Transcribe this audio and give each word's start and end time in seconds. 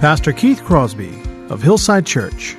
Pastor 0.00 0.30
Keith 0.30 0.62
Crosby 0.62 1.18
of 1.48 1.62
Hillside 1.62 2.04
Church. 2.04 2.52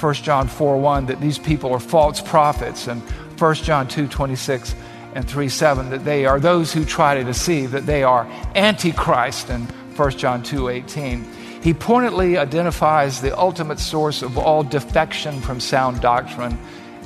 1 0.00 0.14
John 0.14 0.48
4 0.48 0.80
1, 0.80 1.06
that 1.06 1.20
these 1.20 1.38
people 1.38 1.70
are 1.70 1.78
false 1.78 2.18
prophets, 2.18 2.86
and 2.86 3.02
1 3.38 3.54
John 3.56 3.86
2 3.86 4.08
26 4.08 4.74
and 5.14 5.28
3 5.28 5.48
7, 5.50 5.90
that 5.90 6.02
they 6.06 6.24
are 6.24 6.40
those 6.40 6.72
who 6.72 6.86
try 6.86 7.14
to 7.14 7.22
deceive, 7.22 7.72
that 7.72 7.84
they 7.84 8.02
are 8.02 8.24
antichrist, 8.54 9.50
and 9.50 9.70
1 9.70 10.10
John 10.12 10.42
2 10.42 10.70
18. 10.70 11.24
He 11.62 11.74
pointedly 11.74 12.38
identifies 12.38 13.20
the 13.20 13.38
ultimate 13.38 13.78
source 13.78 14.22
of 14.22 14.38
all 14.38 14.62
defection 14.62 15.42
from 15.42 15.60
sound 15.60 16.00
doctrine 16.00 16.58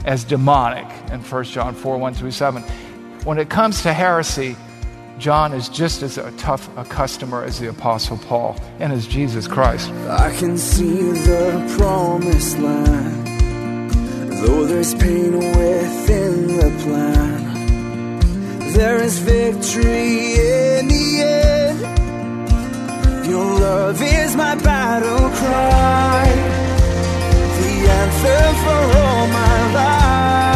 as 0.04 0.22
demonic 0.22 0.86
in 1.10 1.20
1 1.22 1.44
John 1.44 1.74
4 1.74 1.98
1 1.98 2.14
through 2.14 2.30
7. 2.30 2.62
When 3.24 3.38
it 3.38 3.50
comes 3.50 3.82
to 3.82 3.92
heresy, 3.92 4.54
John 5.18 5.54
is 5.54 5.68
just 5.70 6.02
as 6.02 6.18
a 6.18 6.30
tough 6.32 6.68
a 6.76 6.84
customer 6.84 7.42
as 7.42 7.58
the 7.58 7.68
Apostle 7.68 8.18
Paul 8.18 8.56
and 8.78 8.92
as 8.92 9.06
Jesus 9.06 9.48
Christ. 9.48 9.90
I 10.08 10.34
can 10.36 10.58
see 10.58 11.12
the 11.12 11.76
promised 11.78 12.58
land, 12.58 13.26
though 14.42 14.66
there's 14.66 14.94
pain 14.94 15.32
within 15.38 16.46
the 16.58 16.70
plan. 16.82 17.46
There 18.72 19.02
is 19.02 19.18
victory 19.20 20.34
in 20.34 20.88
the 20.88 21.22
end. 21.22 21.80
Your 23.26 23.58
love 23.58 24.02
is 24.02 24.36
my 24.36 24.54
battle 24.56 25.30
cry, 25.30 26.26
the 27.62 27.88
anthem 27.90 28.54
for 28.64 28.98
all 28.98 29.26
my 29.28 29.72
life. 29.72 30.55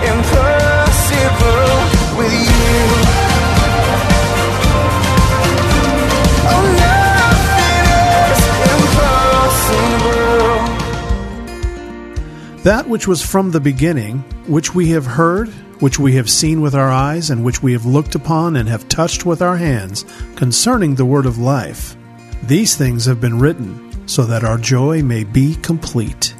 That 12.63 12.87
which 12.87 13.07
was 13.07 13.25
from 13.25 13.49
the 13.49 13.59
beginning, 13.59 14.19
which 14.45 14.75
we 14.75 14.89
have 14.89 15.07
heard, 15.07 15.49
which 15.81 15.97
we 15.97 16.13
have 16.13 16.29
seen 16.29 16.61
with 16.61 16.75
our 16.75 16.91
eyes, 16.91 17.31
and 17.31 17.43
which 17.43 17.63
we 17.63 17.71
have 17.73 17.87
looked 17.87 18.13
upon 18.13 18.55
and 18.55 18.69
have 18.69 18.87
touched 18.87 19.25
with 19.25 19.41
our 19.41 19.57
hands, 19.57 20.05
concerning 20.35 20.93
the 20.93 21.05
word 21.05 21.25
of 21.25 21.39
life. 21.39 21.95
These 22.43 22.75
things 22.75 23.05
have 23.05 23.19
been 23.19 23.39
written, 23.39 24.07
so 24.07 24.25
that 24.25 24.43
our 24.43 24.59
joy 24.59 25.01
may 25.01 25.23
be 25.23 25.55
complete. 25.63 26.35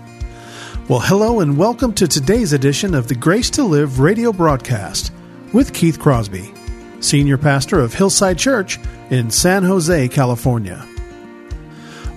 Well, 0.88 1.00
hello 1.00 1.40
and 1.40 1.58
welcome 1.58 1.92
to 1.94 2.08
today's 2.08 2.54
edition 2.54 2.94
of 2.94 3.08
the 3.08 3.16
Grace 3.16 3.50
to 3.52 3.64
Live 3.64 4.00
radio 4.00 4.32
broadcast 4.32 5.12
with 5.54 5.74
Keith 5.74 5.98
Crosby, 5.98 6.54
Senior 7.00 7.40
Pastor 7.40 7.80
of 7.80 7.96
Hillside 7.96 8.38
Church 8.38 8.78
in 9.10 9.32
San 9.32 9.64
Jose, 9.64 10.08
California. 10.10 10.86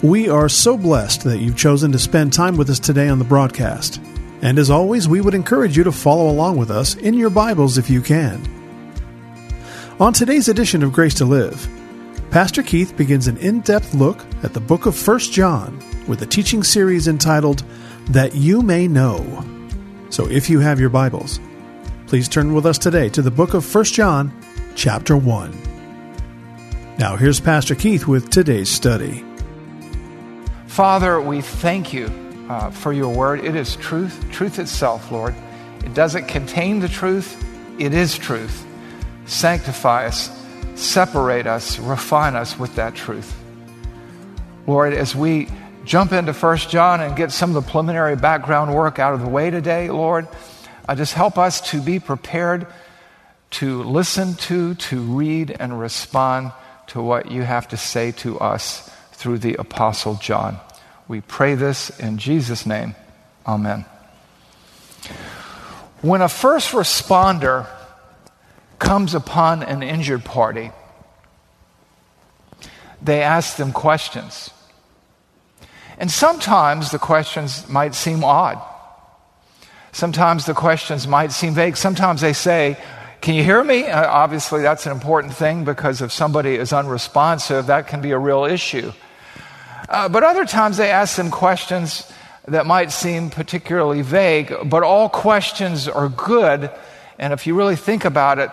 We 0.05 0.29
are 0.29 0.51
so 0.51 0.77
blessed 0.77 1.25
that 1.25 1.39
you've 1.39 1.57
chosen 1.57 1.91
to 1.93 1.99
spend 1.99 2.35
time 2.35 2.59
with 2.59 2.69
us 2.69 2.79
today 2.79 3.09
on 3.09 3.19
the 3.19 3.25
broadcast. 3.25 4.03
And 4.43 4.59
as 4.59 4.69
always, 4.69 5.09
we 5.09 5.23
would 5.23 5.33
encourage 5.33 5.79
you 5.79 5.85
to 5.85 5.93
follow 5.93 6.29
along 6.29 6.59
with 6.59 6.71
us 6.71 6.95
in 6.97 7.15
your 7.15 7.31
Bibles 7.31 7.79
if 7.79 7.89
you 7.89 8.03
can. 8.03 8.39
On 9.99 10.13
today's 10.13 10.49
edition 10.49 10.83
of 10.83 10.93
Grace 10.93 11.15
to 11.15 11.25
Live, 11.25 11.67
Pastor 12.31 12.63
Keith 12.63 12.95
begins 12.99 13.29
an 13.29 13.39
in 13.39 13.61
depth 13.61 13.95
look 13.95 14.23
at 14.43 14.53
the 14.53 14.61
book 14.61 14.85
of 14.85 15.09
1 15.09 15.19
John 15.21 15.83
with 16.07 16.21
a 16.21 16.27
teaching 16.27 16.63
series 16.63 17.09
entitled 17.09 17.65
That 18.11 18.35
You 18.35 18.61
May 18.61 18.87
Know. 18.87 19.43
So 20.11 20.31
if 20.31 20.51
you 20.51 20.61
have 20.61 20.79
your 20.79 20.91
Bibles, 20.91 21.41
please 22.09 22.29
turn 22.29 22.53
with 22.53 22.67
us 22.67 22.77
today 22.77 23.09
to 23.09 23.23
the 23.23 23.31
book 23.31 23.55
of 23.55 23.75
1 23.75 23.85
John, 23.85 24.39
chapter 24.75 25.17
1. 25.17 25.59
Now 26.99 27.17
here's 27.17 27.41
Pastor 27.41 27.75
Keith 27.75 28.07
with 28.07 28.29
today's 28.29 28.69
study. 28.69 29.25
Father, 30.75 31.21
we 31.21 31.41
thank 31.41 31.93
you 31.93 32.07
uh, 32.49 32.69
for 32.69 32.93
your 32.93 33.15
word. 33.15 33.45
It 33.45 33.55
is 33.55 33.77
truth, 33.77 34.29
truth 34.33 34.59
itself, 34.59 35.13
Lord. 35.13 35.33
It 35.85 35.95
doesn't 35.95 36.27
contain 36.27 36.81
the 36.81 36.89
truth, 36.89 37.41
it 37.79 37.95
is 37.95 38.19
truth. 38.19 38.67
Sanctify 39.25 40.07
us, 40.07 40.37
separate 40.75 41.47
us, 41.47 41.79
refine 41.79 42.35
us 42.35 42.59
with 42.59 42.75
that 42.75 42.97
truth. 42.97 43.41
Lord, 44.67 44.95
as 44.95 45.15
we 45.15 45.47
jump 45.85 46.11
into 46.11 46.33
1 46.33 46.57
John 46.57 47.01
and 47.01 47.15
get 47.15 47.31
some 47.31 47.55
of 47.55 47.65
the 47.65 47.71
preliminary 47.71 48.17
background 48.17 48.75
work 48.75 48.99
out 48.99 49.15
of 49.15 49.21
the 49.21 49.29
way 49.29 49.51
today, 49.51 49.91
Lord, 49.91 50.27
uh, 50.89 50.97
just 50.97 51.15
help 51.15 51.39
us 51.39 51.61
to 51.71 51.81
be 51.81 52.01
prepared 52.01 52.67
to 53.51 53.85
listen 53.85 54.35
to, 54.35 54.75
to 54.75 55.01
read, 55.01 55.53
and 55.57 55.79
respond 55.79 56.51
to 56.89 57.01
what 57.01 57.31
you 57.31 57.43
have 57.43 57.69
to 57.69 57.77
say 57.77 58.11
to 58.11 58.41
us 58.41 58.91
through 59.25 59.39
the 59.39 59.55
Apostle 59.55 60.17
John. 60.17 60.61
We 61.09 61.23
pray 61.23 61.55
this 61.55 61.89
in 61.99 62.19
Jesus' 62.19 62.67
name. 62.67 62.95
Amen. 63.47 63.87
When 66.03 66.21
a 66.21 66.29
first 66.29 66.73
responder 66.73 67.67
comes 68.79 69.15
upon 69.15 69.63
an 69.63 69.83
injured 69.83 70.27
party, 70.27 70.73
they 73.01 73.23
ask 73.23 73.57
them 73.57 73.73
questions. 73.73 74.51
And 75.97 76.11
sometimes 76.11 76.91
the 76.91 76.99
questions 76.99 77.67
might 77.67 77.95
seem 77.95 78.23
odd. 78.23 78.63
Sometimes 79.93 80.45
the 80.45 80.53
questions 80.53 81.09
might 81.09 81.33
seem 81.33 81.55
vague. 81.55 81.79
Sometimes 81.79 82.21
they 82.21 82.35
say, 82.35 82.77
Can 83.23 83.37
you 83.37 83.43
hear 83.43 83.65
me? 83.65 83.87
Uh, 83.87 84.07
obviously, 84.07 84.61
that's 84.61 84.85
an 84.85 84.93
important 84.93 85.33
thing 85.33 85.65
because 85.65 86.03
if 86.03 86.13
somebody 86.13 86.57
is 86.57 86.75
unresponsive, 86.75 87.69
that 87.69 87.89
can 87.89 88.03
be 88.03 88.11
a 88.11 88.19
real 88.19 88.45
issue. 88.45 88.93
Uh, 89.89 90.09
but 90.09 90.23
other 90.23 90.45
times 90.45 90.77
they 90.77 90.91
ask 90.91 91.17
them 91.17 91.31
questions 91.31 92.11
that 92.47 92.67
might 92.67 92.91
seem 92.91 93.31
particularly 93.31 94.03
vague, 94.03 94.55
but 94.67 94.83
all 94.83 95.09
questions 95.09 95.89
are 95.89 96.09
good. 96.09 96.71
And 97.19 97.33
if 97.33 97.47
you 97.47 97.55
really 97.55 97.77
think 97.77 98.05
about 98.05 98.39
it, 98.39 98.51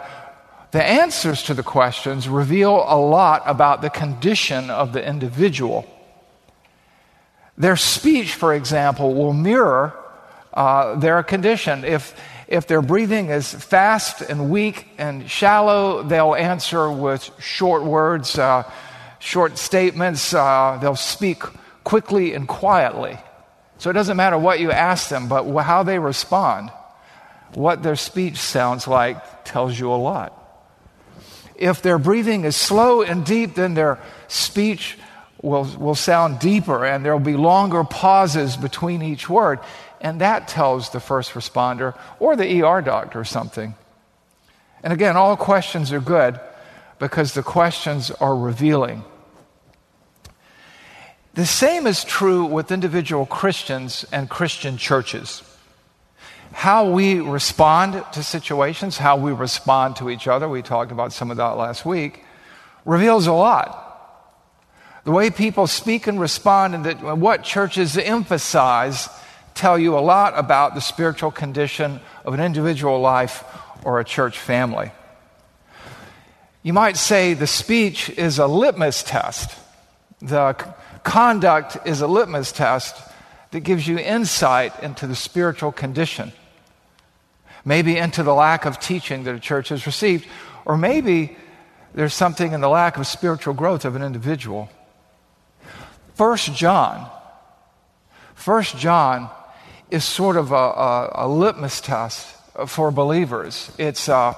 the 0.71 0.83
answers 0.83 1.43
to 1.43 1.53
the 1.53 1.63
questions 1.63 2.29
reveal 2.29 2.85
a 2.87 2.95
lot 2.95 3.43
about 3.45 3.81
the 3.81 3.89
condition 3.89 4.69
of 4.69 4.93
the 4.93 5.05
individual. 5.05 5.85
Their 7.57 7.75
speech, 7.75 8.33
for 8.33 8.53
example, 8.53 9.13
will 9.13 9.33
mirror 9.33 9.93
uh, 10.53 10.95
their 10.95 11.21
condition. 11.23 11.83
If, 11.83 12.17
if 12.47 12.67
their 12.67 12.81
breathing 12.81 13.29
is 13.29 13.53
fast 13.53 14.21
and 14.21 14.49
weak 14.49 14.87
and 14.97 15.29
shallow, 15.29 16.03
they'll 16.03 16.35
answer 16.35 16.89
with 16.89 17.29
short 17.39 17.84
words, 17.84 18.39
uh, 18.39 18.63
short 19.22 19.58
statements. 19.58 20.34
Uh, 20.34 20.78
they'll 20.82 20.96
speak 20.96 21.44
quickly 21.84 22.34
and 22.34 22.47
quietly. 22.47 23.18
So 23.78 23.90
it 23.90 23.94
doesn't 23.94 24.18
matter 24.18 24.38
what 24.38 24.59
you 24.59 24.72
ask 24.72 25.09
them, 25.09 25.28
but 25.28 25.46
how 25.62 25.84
they 25.84 25.97
respond. 25.97 26.72
What 27.53 27.84
their 27.84 27.96
speech 27.96 28.38
sounds 28.38 28.88
like 28.88 29.46
tells 29.46 29.79
you 29.79 29.91
a 29.91 29.96
lot. 29.96 30.38
If 31.56 31.82
their 31.82 31.97
breathing 31.97 32.44
is 32.44 32.56
slow 32.56 33.02
and 33.02 33.26
deep, 33.26 33.56
then 33.56 33.73
their 33.73 34.00
speech 34.28 34.97
will, 35.41 35.66
will 35.78 35.96
sound 35.96 36.40
deeper 36.40 36.85
and 36.85 37.03
there 37.06 37.14
will 37.14 37.20
be 37.23 37.35
longer 37.35 37.84
pauses 37.84 38.58
between 38.58 39.02
each 39.02 39.29
word. 39.29 39.59
And 40.00 40.22
that 40.22 40.47
tells 40.47 40.90
the 40.90 41.00
first 41.00 41.32
responder 41.32 41.97
or 42.20 42.35
the 42.35 42.64
ER 42.64 42.82
doctor 42.82 43.23
something. 43.23 43.76
And 44.84 44.94
again, 44.94 45.16
all 45.16 45.38
questions 45.38 45.91
are 45.91 46.00
good 46.00 46.40
because 46.97 47.34
the 47.34 47.44
questions 47.44 48.09
are 48.12 48.35
revealing. 48.35 49.03
The 51.33 51.45
same 51.45 51.87
is 51.87 52.03
true 52.03 52.45
with 52.45 52.72
individual 52.72 53.25
Christians 53.25 54.05
and 54.11 54.29
Christian 54.29 54.78
churches. 54.78 55.43
how 56.53 56.89
we 56.89 57.19
respond 57.19 58.03
to 58.13 58.23
situations, 58.23 58.97
how 58.97 59.17
we 59.17 59.31
respond 59.31 59.95
to 59.97 60.09
each 60.09 60.28
other, 60.28 60.47
we 60.49 60.61
talked 60.61 60.91
about 60.91 61.13
some 61.13 61.31
of 61.31 61.37
that 61.37 61.51
last 61.51 61.85
week, 61.85 62.23
reveals 62.85 63.28
a 63.28 63.33
lot. 63.33 63.87
The 65.03 65.11
way 65.11 65.29
people 65.29 65.66
speak 65.66 66.07
and 66.07 66.19
respond 66.19 66.75
and 66.75 67.22
what 67.22 67.43
churches 67.43 67.97
emphasize 67.97 69.09
tell 69.55 69.79
you 69.79 69.97
a 69.97 69.99
lot 69.99 70.37
about 70.37 70.75
the 70.75 70.81
spiritual 70.81 71.31
condition 71.31 71.99
of 72.23 72.34
an 72.34 72.39
individual 72.39 72.99
life 72.99 73.43
or 73.84 73.99
a 73.99 74.05
church 74.05 74.37
family. 74.37 74.91
You 76.63 76.73
might 76.73 76.97
say 76.97 77.34
the 77.34 77.47
speech 77.47 78.09
is 78.09 78.37
a 78.37 78.45
litmus 78.45 79.01
test. 79.01 79.57
The 80.22 80.55
conduct 81.03 81.77
is 81.85 82.01
a 82.01 82.07
litmus 82.07 82.51
test 82.51 82.95
that 83.51 83.61
gives 83.61 83.87
you 83.87 83.97
insight 83.97 84.81
into 84.81 85.07
the 85.07 85.15
spiritual 85.15 85.71
condition. 85.71 86.31
Maybe 87.63 87.97
into 87.97 88.23
the 88.23 88.33
lack 88.33 88.65
of 88.65 88.79
teaching 88.79 89.23
that 89.25 89.35
a 89.35 89.39
church 89.39 89.69
has 89.69 89.85
received, 89.85 90.25
or 90.65 90.77
maybe 90.77 91.37
there's 91.93 92.13
something 92.13 92.53
in 92.53 92.61
the 92.61 92.69
lack 92.69 92.97
of 92.97 93.05
spiritual 93.05 93.53
growth 93.53 93.85
of 93.85 93.95
an 93.95 94.01
individual. 94.01 94.69
First 96.15 96.55
John, 96.55 97.09
First 98.35 98.77
John 98.77 99.29
is 99.91 100.03
sort 100.03 100.37
of 100.37 100.51
a, 100.51 100.55
a, 100.55 101.11
a 101.13 101.27
litmus 101.27 101.81
test 101.81 102.25
for 102.65 102.89
believers. 102.89 103.71
It's, 103.77 104.09
uh, 104.09 104.33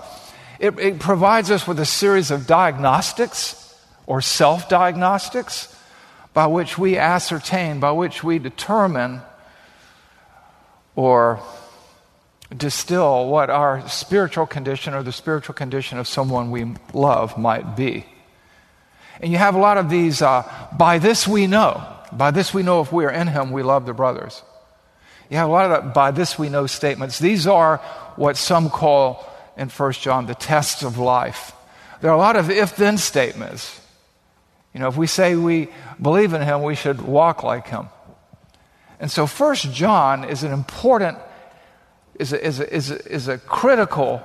it, 0.60 0.78
it 0.78 1.00
provides 1.00 1.52
us 1.52 1.68
with 1.68 1.80
a 1.80 1.86
series 1.86 2.32
of 2.32 2.46
diagnostics 2.48 3.60
or 4.06 4.20
self 4.22 4.68
diagnostics 4.68 5.73
by 6.34 6.48
which 6.48 6.78
we 6.78 6.98
ascertain, 6.98 7.80
by 7.80 7.92
which 7.92 8.24
we 8.24 8.40
determine 8.40 9.22
or 10.96 11.40
distill 12.56 13.28
what 13.28 13.50
our 13.50 13.88
spiritual 13.88 14.46
condition 14.46 14.94
or 14.94 15.04
the 15.04 15.12
spiritual 15.12 15.56
condition 15.56 15.98
of 15.98 16.08
someone 16.08 16.52
we 16.52 16.74
love 16.94 17.38
might 17.38 17.76
be. 17.76 18.06
And 19.22 19.32
you 19.32 19.38
have 19.38 19.56
a 19.56 19.60
lot 19.60 19.78
of 19.78 19.90
these, 19.90 20.22
uh, 20.22 20.44
by 20.78 21.00
this 21.00 21.28
we 21.28 21.48
know. 21.48 21.86
By 22.12 22.32
this 22.32 22.54
we 22.54 22.64
know 22.64 22.82
if 22.82 22.92
we 22.92 23.06
are 23.06 23.12
in 23.12 23.28
him, 23.28 23.52
we 23.52 23.64
love 23.64 23.86
the 23.86 23.94
brothers. 23.94 24.42
You 25.30 25.38
have 25.38 25.50
a 25.50 25.52
lot 25.52 25.72
of 25.72 25.94
by 25.94 26.12
this 26.12 26.38
we 26.38 26.50
know 26.50 26.68
statements. 26.68 27.18
These 27.18 27.48
are 27.48 27.78
what 28.18 28.38
some 28.38 28.70
call 28.70 29.26
in 29.58 29.70
1 29.70 29.92
John 29.94 30.26
the 30.28 30.36
tests 30.36 30.84
of 30.84 30.98
life. 30.98 31.54
There 32.02 32.12
are 32.12 32.16
a 32.16 32.20
lot 32.20 32.36
of 32.36 32.50
if 32.50 32.76
then 32.76 32.98
statements. 32.98 33.80
You 34.74 34.80
know, 34.80 34.88
if 34.88 34.98
we 34.98 35.08
say 35.08 35.36
we 35.36 35.70
believe 36.02 36.34
in 36.34 36.42
him, 36.42 36.64
we 36.64 36.76
should 36.76 37.02
walk 37.02 37.44
like 37.44 37.68
him. 37.68 37.88
And 39.00 39.12
so 39.12 39.28
1 39.28 39.56
John 39.56 40.24
is 40.24 40.44
an 40.44 40.52
important, 40.52 41.18
is 42.16 42.34
a, 42.34 42.46
is 42.46 42.60
a, 42.60 42.74
is 42.74 42.92
a, 42.92 43.12
is 43.12 43.28
a 43.28 43.38
critical 43.38 44.22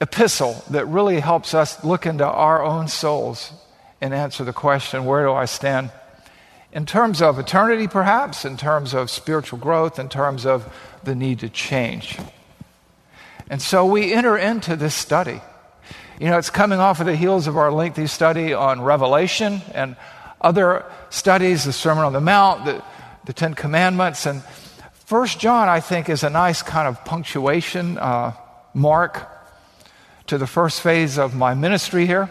epistle 0.00 0.64
that 0.70 0.86
really 0.86 1.20
helps 1.20 1.52
us 1.52 1.82
look 1.84 2.06
into 2.06 2.24
our 2.24 2.62
own 2.62 2.88
souls 2.88 3.52
and 4.00 4.14
answer 4.14 4.44
the 4.44 4.52
question 4.52 5.04
where 5.04 5.24
do 5.24 5.32
I 5.32 5.44
stand? 5.44 5.90
In 6.72 6.86
terms 6.86 7.20
of 7.20 7.38
eternity, 7.38 7.88
perhaps, 7.88 8.44
in 8.44 8.56
terms 8.56 8.94
of 8.94 9.10
spiritual 9.10 9.58
growth, 9.58 9.98
in 9.98 10.08
terms 10.08 10.46
of 10.46 10.72
the 11.02 11.14
need 11.14 11.40
to 11.40 11.48
change. 11.48 12.18
And 13.50 13.60
so 13.60 13.84
we 13.84 14.12
enter 14.12 14.38
into 14.38 14.76
this 14.76 14.94
study. 14.94 15.40
You 16.20 16.26
know, 16.26 16.36
it's 16.36 16.50
coming 16.50 16.80
off 16.80 17.00
of 17.00 17.06
the 17.06 17.16
heels 17.16 17.46
of 17.46 17.56
our 17.56 17.72
lengthy 17.72 18.06
study 18.06 18.52
on 18.52 18.82
Revelation 18.82 19.62
and 19.72 19.96
other 20.38 20.84
studies, 21.08 21.64
the 21.64 21.72
Sermon 21.72 22.04
on 22.04 22.12
the 22.12 22.20
Mount, 22.20 22.66
the, 22.66 22.84
the 23.24 23.32
Ten 23.32 23.54
Commandments. 23.54 24.26
And 24.26 24.42
First 24.92 25.40
John, 25.40 25.70
I 25.70 25.80
think, 25.80 26.10
is 26.10 26.22
a 26.22 26.28
nice 26.28 26.60
kind 26.60 26.86
of 26.86 27.02
punctuation 27.06 27.96
uh, 27.96 28.34
mark 28.74 29.30
to 30.26 30.36
the 30.36 30.46
first 30.46 30.82
phase 30.82 31.16
of 31.16 31.34
my 31.34 31.54
ministry 31.54 32.04
here. 32.04 32.28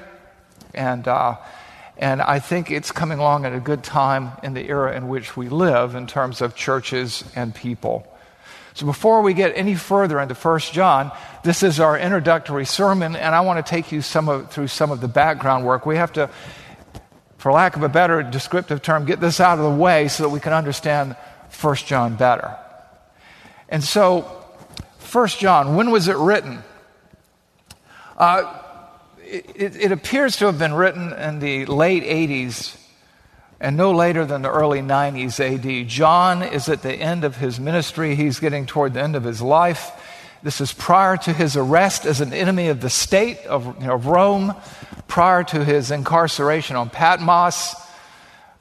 And, 0.76 1.08
uh, 1.08 1.38
and 1.98 2.22
I 2.22 2.38
think 2.38 2.70
it's 2.70 2.92
coming 2.92 3.18
along 3.18 3.46
at 3.46 3.56
a 3.56 3.60
good 3.60 3.84
time 3.84 4.34
in 4.44 4.54
the 4.54 4.70
era 4.70 4.96
in 4.96 5.08
which 5.08 5.36
we 5.36 5.50
live 5.50 5.96
in 5.96 6.06
terms 6.06 6.42
of 6.42 6.54
churches 6.54 7.24
and 7.36 7.56
people. 7.56 8.06
So 8.80 8.86
before 8.86 9.22
we 9.24 9.34
get 9.34 9.52
any 9.58 9.76
further 9.76 10.22
into 10.22 10.34
1 10.34 10.60
John, 10.72 11.12
this 11.44 11.64
is 11.64 11.82
our 11.82 12.00
introductory 12.00 12.66
sermon, 12.66 13.14
and 13.18 13.36
I 13.36 13.42
want 13.42 13.66
to 13.66 13.70
take 13.70 13.92
you 13.92 14.02
some 14.02 14.30
of, 14.30 14.52
through 14.52 14.68
some 14.68 14.90
of 14.90 15.02
the 15.02 15.10
background 15.10 15.66
work. 15.66 15.86
We 15.86 15.98
have 15.98 16.14
to, 16.14 16.30
for 17.40 17.52
lack 17.52 17.76
of 17.76 17.84
a 17.84 17.90
better 17.90 18.24
descriptive 18.24 18.82
term, 18.82 19.04
get 19.04 19.20
this 19.20 19.42
out 19.42 19.58
of 19.58 19.66
the 19.66 19.78
way 19.78 20.08
so 20.08 20.24
that 20.24 20.30
we 20.30 20.40
can 20.40 20.54
understand 20.54 21.18
1 21.60 21.76
John 21.76 22.16
better. 22.16 22.56
And 23.68 23.84
so, 23.84 24.22
1 25.12 25.28
John, 25.28 25.76
when 25.76 25.92
was 25.92 26.08
it 26.08 26.16
written? 26.16 26.64
Uh, 28.18 28.62
it, 29.26 29.76
it, 29.76 29.92
appears 29.92 30.38
to 30.38 30.46
have 30.46 30.58
been 30.58 30.74
written 30.74 31.12
in 31.12 31.40
the 31.40 31.66
late 31.66 32.04
80s 32.04 32.78
and 33.62 33.76
no 33.76 33.92
later 33.92 34.26
than 34.26 34.42
the 34.42 34.52
early 34.52 34.82
90s 34.82 35.40
AD. 35.40 35.88
John 35.88 36.44
is 36.44 36.70
at 36.70 36.82
the 36.82 36.94
end 36.94 37.24
of 37.24 37.38
his 37.38 37.60
ministry, 37.60 38.16
he's 38.16 38.40
getting 38.40 38.66
toward 38.66 38.94
the 38.94 39.02
end 39.02 39.16
of 39.16 39.24
his 39.24 39.42
life. 39.42 39.92
This 40.42 40.62
is 40.62 40.72
prior 40.72 41.18
to 41.18 41.34
his 41.34 41.58
arrest 41.58 42.06
as 42.06 42.22
an 42.22 42.34
enemy 42.34 42.70
of 42.70 42.80
the 42.80 42.90
state 42.90 43.40
of, 43.46 43.66
you 43.82 43.88
know, 43.88 43.96
of 43.96 44.06
Rome, 44.06 44.56
prior 45.08 45.44
to 45.44 45.66
his 45.66 45.92
incarceration 45.92 46.78
on 46.78 46.90
Patmos, 46.90 47.76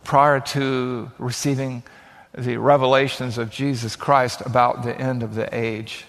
prior 0.02 0.40
to 0.40 1.10
receiving 1.18 1.84
the 2.36 2.56
revelations 2.56 3.38
of 3.38 3.50
Jesus 3.50 3.94
Christ 3.94 4.40
about 4.40 4.82
the 4.82 4.98
end 4.98 5.22
of 5.22 5.34
the 5.34 5.54
age. 5.54 6.04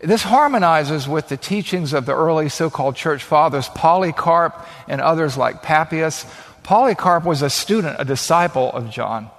This 0.00 0.22
harmonizes 0.22 1.08
with 1.08 1.28
the 1.28 1.36
teachings 1.36 1.94
of 1.94 2.04
the 2.04 2.14
early 2.14 2.48
so 2.48 2.68
called 2.68 2.94
church 2.94 3.22
fathers, 3.22 3.68
Polycarp 3.70 4.66
and 4.86 5.00
others 5.00 5.36
like 5.36 5.62
Papias. 5.62 6.26
Polycarp 6.64 7.24
was 7.24 7.42
a 7.42 7.50
student, 7.50 7.96
a 8.00 8.04
disciple 8.04 8.72
of 8.72 8.90
John. 8.90 9.30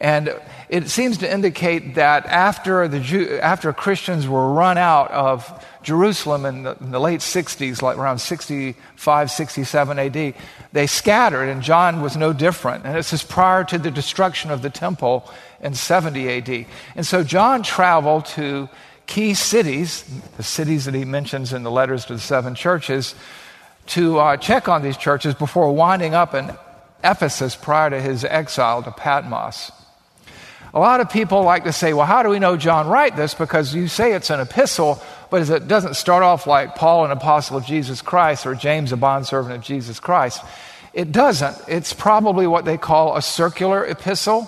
And 0.00 0.32
it 0.68 0.88
seems 0.88 1.18
to 1.18 1.32
indicate 1.32 1.96
that 1.96 2.24
after, 2.26 2.86
the 2.86 3.00
Jew, 3.00 3.40
after 3.42 3.72
Christians 3.72 4.28
were 4.28 4.52
run 4.52 4.78
out 4.78 5.10
of 5.10 5.66
Jerusalem 5.82 6.44
in 6.44 6.62
the, 6.62 6.76
in 6.80 6.92
the, 6.92 7.00
late 7.00 7.18
60s, 7.18 7.82
like 7.82 7.98
around 7.98 8.20
65, 8.20 9.30
67 9.30 9.98
AD, 9.98 10.34
they 10.72 10.86
scattered, 10.86 11.48
and 11.48 11.62
John 11.62 12.00
was 12.00 12.16
no 12.16 12.32
different. 12.32 12.84
And 12.84 12.94
this 12.94 13.12
is 13.12 13.24
prior 13.24 13.64
to 13.64 13.78
the 13.78 13.90
destruction 13.90 14.52
of 14.52 14.62
the 14.62 14.70
temple 14.70 15.28
in 15.60 15.74
70 15.74 16.28
AD. 16.28 16.66
And 16.94 17.04
so 17.04 17.24
John 17.24 17.64
traveled 17.64 18.26
to 18.26 18.68
key 19.08 19.34
cities, 19.34 20.04
the 20.36 20.44
cities 20.44 20.84
that 20.84 20.94
he 20.94 21.04
mentions 21.04 21.52
in 21.52 21.64
the 21.64 21.72
letters 21.72 22.04
to 22.04 22.12
the 22.12 22.20
seven 22.20 22.54
churches, 22.54 23.16
to 23.88 24.18
uh, 24.18 24.36
check 24.36 24.68
on 24.68 24.82
these 24.82 24.96
churches 24.96 25.34
before 25.34 25.74
winding 25.74 26.14
up 26.14 26.34
in 26.34 26.50
Ephesus 27.02 27.56
prior 27.56 27.90
to 27.90 28.00
his 28.00 28.24
exile 28.24 28.82
to 28.82 28.90
Patmos. 28.90 29.70
A 30.74 30.78
lot 30.78 31.00
of 31.00 31.10
people 31.10 31.42
like 31.42 31.64
to 31.64 31.72
say, 31.72 31.92
well, 31.94 32.06
how 32.06 32.22
do 32.22 32.28
we 32.28 32.38
know 32.38 32.56
John 32.56 32.88
wrote 32.88 33.16
this? 33.16 33.34
Because 33.34 33.74
you 33.74 33.88
say 33.88 34.12
it's 34.12 34.30
an 34.30 34.40
epistle, 34.40 35.02
but 35.30 35.48
it 35.48 35.66
doesn't 35.66 35.94
start 35.94 36.22
off 36.22 36.46
like 36.46 36.74
Paul, 36.74 37.04
an 37.04 37.10
apostle 37.10 37.56
of 37.56 37.64
Jesus 37.64 38.02
Christ, 38.02 38.46
or 38.46 38.54
James, 38.54 38.92
a 38.92 38.96
bondservant 38.96 39.54
of 39.54 39.62
Jesus 39.62 39.98
Christ. 39.98 40.42
It 40.92 41.10
doesn't. 41.10 41.56
It's 41.68 41.92
probably 41.92 42.46
what 42.46 42.64
they 42.64 42.76
call 42.76 43.16
a 43.16 43.22
circular 43.22 43.84
epistle, 43.86 44.46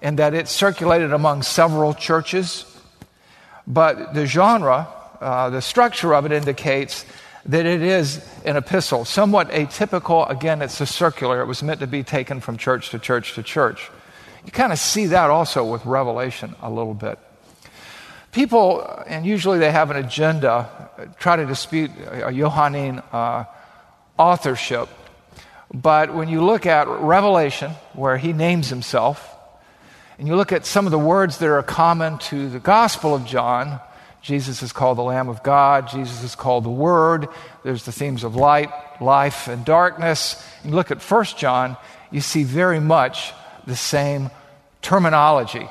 in 0.00 0.16
that 0.16 0.34
it 0.34 0.46
circulated 0.46 1.12
among 1.12 1.42
several 1.42 1.92
churches 1.92 2.64
but 3.68 4.14
the 4.14 4.24
genre, 4.24 4.88
uh, 5.20 5.50
the 5.50 5.60
structure 5.60 6.14
of 6.14 6.24
it 6.24 6.32
indicates 6.32 7.04
that 7.48 7.64
it 7.64 7.82
is 7.82 8.24
an 8.44 8.56
epistle, 8.56 9.04
somewhat 9.04 9.50
atypical. 9.50 10.28
Again, 10.30 10.60
it's 10.60 10.80
a 10.80 10.86
circular. 10.86 11.40
It 11.40 11.46
was 11.46 11.62
meant 11.62 11.80
to 11.80 11.86
be 11.86 12.02
taken 12.02 12.40
from 12.40 12.58
church 12.58 12.90
to 12.90 12.98
church 12.98 13.34
to 13.34 13.42
church. 13.42 13.90
You 14.44 14.52
kind 14.52 14.72
of 14.72 14.78
see 14.78 15.06
that 15.06 15.30
also 15.30 15.64
with 15.64 15.84
Revelation 15.86 16.54
a 16.60 16.70
little 16.70 16.94
bit. 16.94 17.18
People, 18.32 18.86
and 19.06 19.24
usually 19.24 19.58
they 19.58 19.70
have 19.70 19.90
an 19.90 19.96
agenda, 19.96 20.90
try 21.18 21.36
to 21.36 21.46
dispute 21.46 21.90
a 22.10 22.30
Johannine 22.30 22.98
uh, 23.12 23.44
authorship. 24.18 24.88
But 25.72 26.14
when 26.14 26.28
you 26.28 26.44
look 26.44 26.66
at 26.66 26.86
Revelation, 26.86 27.70
where 27.94 28.18
he 28.18 28.34
names 28.34 28.68
himself, 28.68 29.34
and 30.18 30.28
you 30.28 30.36
look 30.36 30.52
at 30.52 30.66
some 30.66 30.86
of 30.86 30.90
the 30.90 30.98
words 30.98 31.38
that 31.38 31.48
are 31.48 31.62
common 31.62 32.18
to 32.18 32.50
the 32.50 32.58
Gospel 32.58 33.14
of 33.14 33.24
John, 33.24 33.80
Jesus 34.28 34.62
is 34.62 34.72
called 34.72 34.98
the 34.98 35.02
Lamb 35.02 35.30
of 35.30 35.42
God, 35.42 35.88
Jesus 35.88 36.22
is 36.22 36.34
called 36.34 36.64
the 36.64 36.68
Word, 36.68 37.28
there's 37.64 37.84
the 37.84 37.92
themes 37.92 38.24
of 38.24 38.36
light, 38.36 38.68
life, 39.00 39.48
and 39.48 39.64
darkness. 39.64 40.36
You 40.62 40.72
look 40.72 40.90
at 40.90 41.00
1 41.00 41.24
John, 41.38 41.78
you 42.10 42.20
see 42.20 42.42
very 42.42 42.78
much 42.78 43.32
the 43.66 43.74
same 43.74 44.30
terminology. 44.82 45.66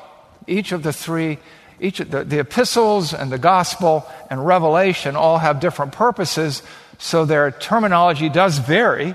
Each 0.48 0.72
of 0.72 0.82
the 0.82 0.92
three, 0.92 1.38
each 1.78 2.00
of 2.00 2.10
the, 2.10 2.24
the 2.24 2.40
epistles 2.40 3.14
and 3.14 3.30
the 3.30 3.38
Gospel 3.38 4.04
and 4.28 4.44
Revelation 4.44 5.14
all 5.14 5.38
have 5.38 5.60
different 5.60 5.92
purposes, 5.92 6.64
so 6.98 7.24
their 7.24 7.52
terminology 7.52 8.28
does 8.28 8.58
vary 8.58 9.14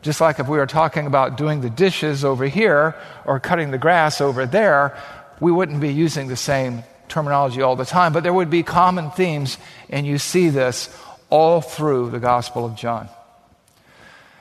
just 0.00 0.20
like 0.20 0.40
if 0.40 0.48
we 0.48 0.58
were 0.58 0.66
talking 0.66 1.06
about 1.06 1.36
doing 1.36 1.60
the 1.60 1.70
dishes 1.70 2.24
over 2.24 2.46
here 2.46 2.96
or 3.24 3.38
cutting 3.38 3.70
the 3.70 3.78
grass 3.78 4.20
over 4.20 4.46
there, 4.46 4.98
we 5.38 5.52
wouldn't 5.52 5.80
be 5.80 5.92
using 5.92 6.26
the 6.26 6.34
same 6.34 6.82
terminology 7.12 7.62
all 7.62 7.76
the 7.76 7.84
time, 7.84 8.12
but 8.12 8.22
there 8.22 8.32
would 8.32 8.50
be 8.50 8.62
common 8.62 9.10
themes, 9.10 9.58
and 9.90 10.06
you 10.06 10.18
see 10.18 10.48
this 10.48 10.88
all 11.30 11.60
through 11.60 12.10
the 12.10 12.18
Gospel 12.18 12.64
of 12.64 12.74
John. 12.74 13.08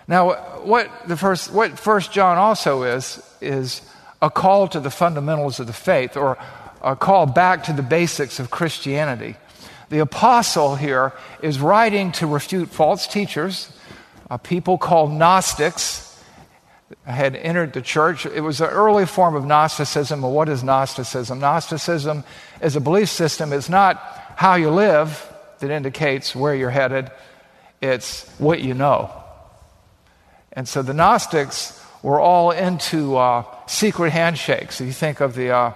Now, 0.08 0.34
what 0.64 0.90
the 1.08 1.16
first, 1.16 1.52
what 1.52 1.78
First 1.78 2.12
John 2.12 2.38
also 2.38 2.84
is 2.84 3.22
is 3.42 3.82
a 4.22 4.30
call 4.30 4.68
to 4.70 4.80
the 4.80 4.90
fundamentals 4.90 5.60
of 5.60 5.68
the 5.68 5.74
faith, 5.74 6.18
or 6.18 6.38
a 6.82 6.96
call 6.96 7.26
back 7.26 7.64
to 7.66 7.74
the 7.74 7.84
basics 7.84 8.40
of 8.40 8.50
Christianity. 8.50 9.36
The 9.90 10.00
apostle 10.00 10.76
here 10.76 11.14
is 11.42 11.60
writing 11.60 12.12
to 12.14 12.28
refute 12.28 12.70
false 12.70 13.08
teachers, 13.08 13.72
uh, 14.30 14.38
people 14.38 14.78
called 14.78 15.12
Gnostics 15.12 16.11
had 17.04 17.36
entered 17.36 17.74
the 17.74 17.82
church. 17.82 18.26
It 18.26 18.42
was 18.42 18.62
an 18.62 18.70
early 18.70 19.06
form 19.06 19.36
of 19.36 19.46
Gnosticism. 19.46 20.22
Well, 20.22 20.32
what 20.32 20.50
is 20.50 20.64
Gnosticism? 20.64 21.40
Gnosticism 21.40 22.24
is 22.62 22.76
a 22.76 22.82
belief 22.82 23.10
system. 23.10 23.54
It's 23.54 23.70
not 23.70 23.98
how 24.36 24.56
you 24.56 24.70
live 24.70 25.28
that 25.60 25.70
indicates 25.70 26.36
where 26.36 26.56
you're 26.56 26.70
headed, 26.70 27.12
it's 27.82 28.28
what 28.40 28.62
you 28.62 28.74
know. 28.74 29.12
And 30.54 30.68
so 30.68 30.82
the 30.82 30.94
Gnostics 30.94 31.80
were 32.04 32.20
all 32.20 32.52
into 32.52 33.16
uh, 33.16 33.46
secret 33.68 34.12
handshakes. 34.12 34.82
If 34.82 34.88
you 34.88 34.94
think 34.94 35.22
of 35.22 35.36
the, 35.36 35.52
uh, 35.52 35.74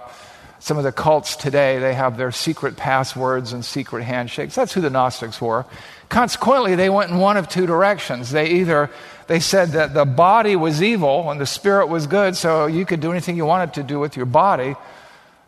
some 0.58 0.76
of 0.76 0.84
the 0.84 0.92
cults 0.92 1.36
today, 1.36 1.78
they 1.78 1.94
have 1.94 2.16
their 2.16 2.32
secret 2.32 2.76
passwords 2.76 3.52
and 3.52 3.64
secret 3.64 4.02
handshakes. 4.02 4.54
That's 4.54 4.72
who 4.72 4.80
the 4.80 4.90
Gnostics 4.90 5.40
were. 5.40 5.64
Consequently, 6.08 6.74
they 6.74 6.90
went 6.90 7.10
in 7.10 7.18
one 7.18 7.36
of 7.36 7.48
two 7.48 7.66
directions. 7.66 8.30
They 8.30 8.50
either 8.50 8.90
they 9.26 9.40
said 9.40 9.70
that 9.70 9.92
the 9.92 10.04
body 10.04 10.56
was 10.56 10.82
evil 10.82 11.30
and 11.30 11.40
the 11.40 11.46
spirit 11.46 11.88
was 11.88 12.06
good, 12.06 12.36
so 12.36 12.66
you 12.66 12.86
could 12.86 13.00
do 13.00 13.10
anything 13.10 13.36
you 13.36 13.46
wanted 13.46 13.74
to 13.74 13.82
do 13.82 13.98
with 13.98 14.16
your 14.16 14.26
body. 14.26 14.76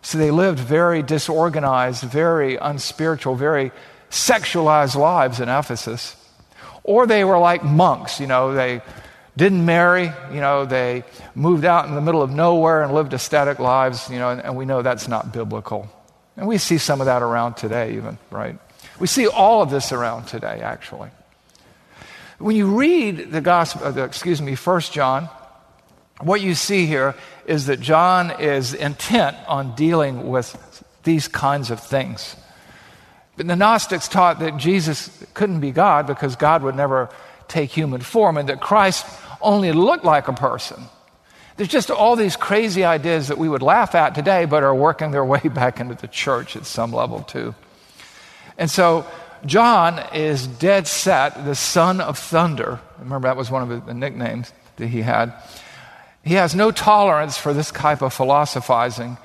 So 0.03 0.19
they 0.19 0.31
lived 0.31 0.59
very 0.59 1.03
disorganized, 1.03 2.03
very 2.05 2.57
unspiritual, 2.57 3.35
very 3.37 3.73
sexualized 4.11 4.97
lives 4.97 5.41
in 5.41 5.49
Ephesus. 5.49 6.17
Or 6.83 7.07
they 7.07 7.25
were 7.25 7.39
like 7.39 7.63
monks, 7.63 8.19
you 8.19 8.27
know, 8.27 8.55
they 8.55 8.81
didn't 9.37 9.65
marry, 9.65 10.11
you 10.33 10.41
know, 10.41 10.65
they 10.65 11.05
moved 11.35 11.65
out 11.65 11.87
in 11.87 11.95
the 11.95 12.01
middle 12.01 12.23
of 12.23 12.31
nowhere 12.31 12.83
and 12.83 12.93
lived 12.93 13.13
ascetic 13.13 13.59
lives, 13.59 14.11
you 14.11 14.19
know, 14.19 14.31
and, 14.31 14.41
and 14.43 14.57
we 14.57 14.65
know 14.65 14.83
that's 14.83 15.07
not 15.07 15.33
biblical. 15.33 15.89
And 16.37 16.49
we 16.49 16.59
see 16.59 16.79
some 16.79 17.01
of 17.01 17.07
that 17.07 17.23
around 17.23 17.55
today, 17.55 17.95
even, 17.95 18.19
right? 18.31 18.59
We 18.99 19.07
see 19.07 19.29
all 19.29 19.63
of 19.63 19.71
this 19.71 19.93
around 19.93 20.27
today, 20.27 20.61
actually. 20.63 21.11
When 22.39 22.55
you 22.55 22.79
read 22.79 23.33
the 23.33 23.41
gospel, 23.41 23.87
uh, 23.87 24.05
excuse 24.05 24.41
me, 24.41 24.55
First 24.55 24.93
John, 24.93 25.29
what 26.21 26.41
you 26.41 26.55
see 26.55 26.87
here 26.87 27.17
is 27.47 27.67
that 27.67 27.81
John 27.81 28.41
is 28.41 28.75
intent 28.75 29.37
on 29.49 29.75
dealing 29.75 30.29
with 30.29 30.85
these 31.03 31.27
kinds 31.27 31.73
of 31.73 31.81
things. 31.81 32.37
But 33.37 33.49
the 33.49 33.57
Gnostics 33.57 34.07
taught 34.07 34.39
that 34.41 34.57
Jesus 34.57 35.25
couldn't 35.35 35.61
be 35.61 35.73
God 35.73 36.07
because 36.07 36.37
God 36.37 36.63
would 36.63 36.77
never 36.77 37.11
take 37.49 37.71
human 37.71 38.01
form 38.01 38.37
and 38.37 38.49
that 38.49 38.61
Christ 38.61 39.07
only 39.41 39.73
looked 39.73 40.05
like 40.05 40.29
a 40.29 40.33
person. 40.33 40.85
There's 41.57 41.69
just 41.69 41.91
all 41.91 42.15
these 42.15 42.37
crazy 42.37 42.85
ideas 42.85 43.29
that 43.29 43.39
we 43.39 43.49
would 43.49 43.63
laugh 43.63 43.97
at 43.97 44.15
today, 44.15 44.45
but 44.45 44.63
are 44.63 44.75
working 44.75 45.11
their 45.11 45.25
way 45.35 45.41
back 45.41 45.81
into 45.81 45.97
the 45.97 46.07
church 46.07 46.55
at 46.55 46.67
some 46.67 46.93
level, 46.93 47.23
too. 47.23 47.57
And 48.57 48.71
so, 48.71 49.07
John 49.47 50.01
is 50.15 50.47
dead 50.47 50.87
set, 50.87 51.45
the 51.45 51.55
son 51.55 52.01
of 52.01 52.19
thunder. 52.19 52.81
Remember, 52.99 53.29
that 53.29 53.37
was 53.37 53.51
one 53.51 53.71
of 53.71 53.87
the 53.87 53.95
nicknames 53.95 54.53
that 54.77 54.89
he 54.89 55.03
had. 55.03 55.33
He 56.25 56.35
has 56.35 56.55
no 56.55 56.71
tolerance 56.71 57.39
for 57.39 57.55
this 57.55 57.71
type 57.71 58.03
of 58.03 58.13
philosophizing. 58.13 59.17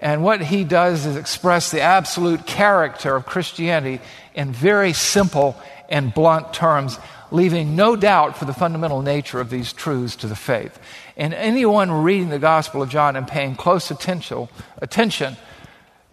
And 0.00 0.22
what 0.22 0.42
he 0.42 0.64
does 0.64 1.06
is 1.06 1.16
express 1.16 1.70
the 1.70 1.80
absolute 1.80 2.46
character 2.46 3.16
of 3.16 3.26
Christianity 3.26 4.00
in 4.34 4.52
very 4.52 4.92
simple 4.92 5.56
and 5.88 6.12
blunt 6.12 6.52
terms 6.52 6.98
leaving 7.30 7.74
no 7.74 7.96
doubt 7.96 8.36
for 8.36 8.44
the 8.44 8.54
fundamental 8.54 9.02
nature 9.02 9.40
of 9.40 9.50
these 9.50 9.72
truths 9.72 10.16
to 10.16 10.26
the 10.26 10.36
faith. 10.36 10.78
And 11.16 11.34
anyone 11.34 11.90
reading 11.90 12.28
the 12.28 12.38
Gospel 12.38 12.82
of 12.82 12.88
John 12.88 13.16
and 13.16 13.26
paying 13.26 13.56
close 13.56 13.90
attention, 13.90 14.48
attention 14.78 15.36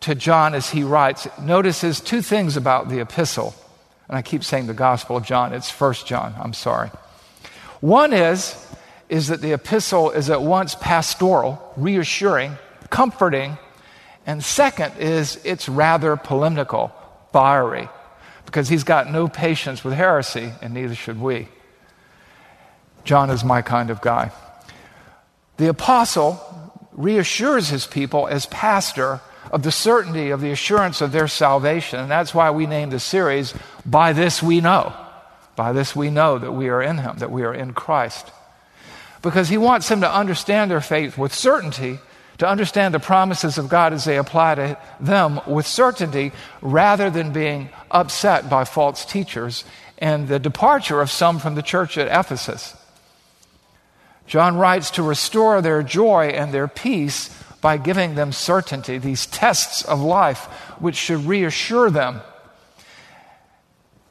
to 0.04 0.16
John 0.16 0.54
as 0.54 0.70
he 0.70 0.84
writes 0.84 1.28
notices 1.40 2.00
two 2.00 2.22
things 2.22 2.58
about 2.58 2.90
the 2.90 3.00
epistle. 3.00 3.56
And 4.08 4.18
I 4.18 4.22
keep 4.22 4.44
saying 4.44 4.68
the 4.68 4.74
Gospel 4.74 5.18
of 5.18 5.26
John, 5.26 5.54
it's 5.54 5.70
First 5.70 6.06
John, 6.06 6.36
I'm 6.38 6.54
sorry. 6.54 6.92
One 7.80 8.14
is, 8.14 8.56
is 9.10 9.28
that 9.28 9.42
the 9.42 9.54
epistle 9.54 10.12
is 10.12 10.30
at 10.30 10.42
once 10.42 10.76
pastoral, 10.76 11.74
reassuring, 11.78 12.58
comforting, 12.90 13.58
and 14.26 14.44
second 14.44 14.98
is 15.00 15.40
it's 15.44 15.68
rather 15.68 16.16
polemical, 16.16 16.94
fiery 17.32 17.90
because 18.46 18.70
he's 18.70 18.84
got 18.84 19.12
no 19.12 19.28
patience 19.28 19.84
with 19.84 19.94
heresy, 19.94 20.52
and 20.62 20.74
neither 20.74 20.96
should 20.96 21.20
we. 21.20 21.48
John 23.04 23.30
is 23.30 23.44
my 23.44 23.62
kind 23.62 23.90
of 23.90 24.02
guy. 24.02 24.32
The 25.58 25.70
apostle 25.70 26.40
reassures 26.92 27.70
his 27.70 27.88
people 27.88 28.28
as 28.28 28.46
pastor 28.46 29.22
of 29.52 29.64
the 29.64 29.72
certainty 29.72 30.30
of 30.30 30.42
the 30.42 30.52
assurance 30.52 31.02
of 31.02 31.12
their 31.12 31.28
salvation. 31.28 32.00
And 32.00 32.12
that's 32.12 32.34
why 32.34 32.52
we 32.52 32.66
named 32.66 32.92
the 32.92 33.00
series, 33.00 33.54
By 33.86 34.14
This 34.14 34.42
We 34.42 34.62
Know. 34.62 34.94
By 35.56 35.72
this 35.72 35.96
we 35.96 36.10
know 36.10 36.40
that 36.40 36.52
we 36.52 36.70
are 36.70 36.82
in 36.82 36.98
him, 36.98 37.18
that 37.20 37.32
we 37.32 37.44
are 37.44 37.54
in 37.54 37.74
Christ. 37.74 38.32
Because 39.22 39.50
he 39.50 39.58
wants 39.58 39.88
them 39.88 40.02
to 40.02 40.12
understand 40.12 40.72
their 40.72 40.82
faith 40.82 41.18
with 41.18 41.34
certainty 41.34 42.00
to 42.40 42.48
understand 42.48 42.94
the 42.94 43.00
promises 43.00 43.58
of 43.58 43.70
God 43.70 43.94
as 43.94 44.06
they 44.06 44.18
apply 44.18 44.56
to 44.56 44.78
them 45.00 45.40
with 45.48 45.68
certainty 45.68 46.32
rather 46.62 47.10
than 47.10 47.32
being 47.32 47.70
upset 47.92 48.50
by 48.50 48.66
false 48.66 49.06
teachers 49.06 49.64
and 50.00 50.28
the 50.28 50.40
departure 50.40 51.00
of 51.00 51.12
some 51.12 51.40
from 51.40 51.56
the 51.56 51.62
church 51.62 51.98
at 51.98 52.08
Ephesus. 52.08 52.76
John 54.26 54.58
writes 54.58 54.92
to 54.92 55.04
restore 55.04 55.62
their 55.62 55.84
joy 55.84 56.28
and 56.28 56.54
their 56.54 56.68
peace 56.68 57.30
by 57.64 57.78
giving 57.78 58.16
them 58.16 58.34
certainty, 58.34 58.98
these 58.98 59.26
tests 59.26 59.84
of 59.86 60.02
life 60.02 60.48
which 60.80 60.98
should 60.98 61.26
reassure 61.26 61.90
them. 61.90 62.20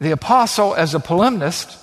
The 0.00 0.10
apostle, 0.10 0.74
as 0.74 0.94
a 0.94 0.98
polemist, 0.98 1.76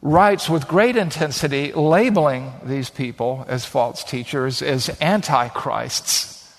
writes 0.00 0.48
with 0.48 0.66
great 0.66 0.96
intensity, 0.96 1.74
labeling 1.74 2.54
these 2.64 2.88
people 2.88 3.44
as 3.48 3.66
false 3.66 4.02
teachers, 4.02 4.62
as 4.62 4.88
antichrists, 4.98 6.56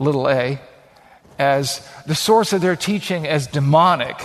little 0.00 0.28
a, 0.28 0.60
as 1.38 1.88
the 2.06 2.16
source 2.16 2.52
of 2.52 2.62
their 2.62 2.74
teaching 2.74 3.28
as 3.28 3.46
demonic. 3.46 4.20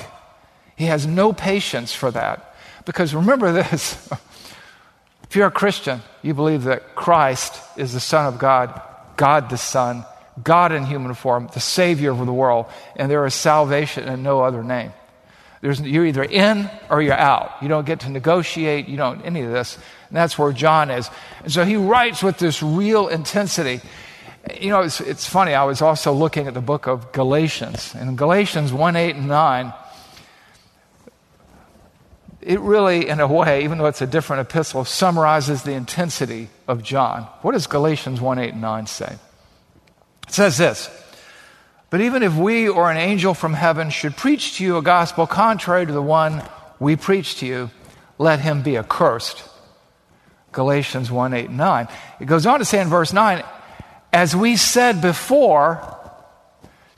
He 0.75 0.85
has 0.85 1.05
no 1.05 1.31
patience 1.31 1.93
for 1.93 2.09
that. 2.09 2.55
Because 2.85 3.13
remember 3.13 3.51
this 3.51 4.09
if 5.31 5.37
you're 5.37 5.47
a 5.47 5.51
Christian, 5.51 6.01
you 6.21 6.33
believe 6.33 6.65
that 6.65 6.93
Christ 6.93 7.57
is 7.77 7.93
the 7.93 8.01
Son 8.01 8.25
of 8.25 8.37
God, 8.37 8.81
God 9.15 9.49
the 9.49 9.57
Son, 9.57 10.03
God 10.43 10.73
in 10.73 10.83
human 10.83 11.13
form, 11.13 11.47
the 11.53 11.61
Savior 11.61 12.11
of 12.11 12.17
the 12.25 12.33
world, 12.33 12.65
and 12.97 13.09
there 13.09 13.25
is 13.25 13.33
salvation 13.33 14.09
in 14.09 14.23
no 14.23 14.41
other 14.41 14.61
name. 14.61 14.91
There's, 15.61 15.79
you're 15.79 16.05
either 16.05 16.25
in 16.25 16.69
or 16.89 17.01
you're 17.01 17.13
out. 17.13 17.53
You 17.61 17.69
don't 17.69 17.85
get 17.85 18.01
to 18.01 18.09
negotiate. 18.09 18.89
You 18.89 18.97
don't 18.97 19.21
any 19.21 19.39
of 19.43 19.51
this. 19.53 19.77
And 20.09 20.17
that's 20.17 20.37
where 20.37 20.51
John 20.51 20.91
is. 20.91 21.09
And 21.43 21.51
so 21.53 21.63
he 21.63 21.77
writes 21.77 22.21
with 22.21 22.37
this 22.37 22.61
real 22.61 23.07
intensity. 23.07 23.79
You 24.59 24.71
know, 24.71 24.81
it's, 24.81 24.99
it's 24.99 25.25
funny. 25.25 25.53
I 25.53 25.63
was 25.63 25.81
also 25.81 26.11
looking 26.11 26.47
at 26.47 26.53
the 26.53 26.59
book 26.59 26.87
of 26.87 27.13
Galatians. 27.13 27.95
In 27.95 28.17
Galatians 28.17 28.73
1 28.73 28.95
8 28.97 29.15
and 29.15 29.29
9, 29.29 29.73
it 32.41 32.59
really, 32.59 33.07
in 33.07 33.19
a 33.19 33.27
way, 33.27 33.63
even 33.63 33.77
though 33.77 33.85
it's 33.85 34.01
a 34.01 34.07
different 34.07 34.49
epistle, 34.49 34.85
summarizes 34.85 35.63
the 35.63 35.73
intensity 35.73 36.49
of 36.67 36.83
John. 36.83 37.23
What 37.41 37.51
does 37.53 37.67
Galatians 37.67 38.19
1 38.19 38.39
8 38.39 38.53
and 38.53 38.61
9 38.61 38.87
say? 38.87 39.17
It 40.27 40.33
says 40.33 40.57
this 40.57 40.89
but 41.91 41.99
even 41.99 42.23
if 42.23 42.33
we 42.33 42.69
or 42.69 42.89
an 42.89 42.95
angel 42.95 43.33
from 43.33 43.53
heaven 43.53 43.89
should 43.89 44.15
preach 44.15 44.57
to 44.57 44.63
you 44.63 44.77
a 44.77 44.81
gospel 44.81 45.27
contrary 45.27 45.85
to 45.85 45.91
the 45.91 46.01
one 46.01 46.41
we 46.79 46.95
preach 46.95 47.39
to 47.39 47.45
you, 47.45 47.69
let 48.17 48.39
him 48.39 48.63
be 48.63 48.77
accursed. 48.77 49.43
Galatians 50.53 51.11
1 51.11 51.33
8 51.33 51.49
and 51.49 51.57
9. 51.57 51.87
It 52.21 52.25
goes 52.25 52.45
on 52.45 52.59
to 52.59 52.65
say 52.65 52.81
in 52.81 52.87
verse 52.87 53.11
9, 53.11 53.43
as 54.13 54.33
we 54.33 54.55
said 54.55 55.01
before, 55.01 55.97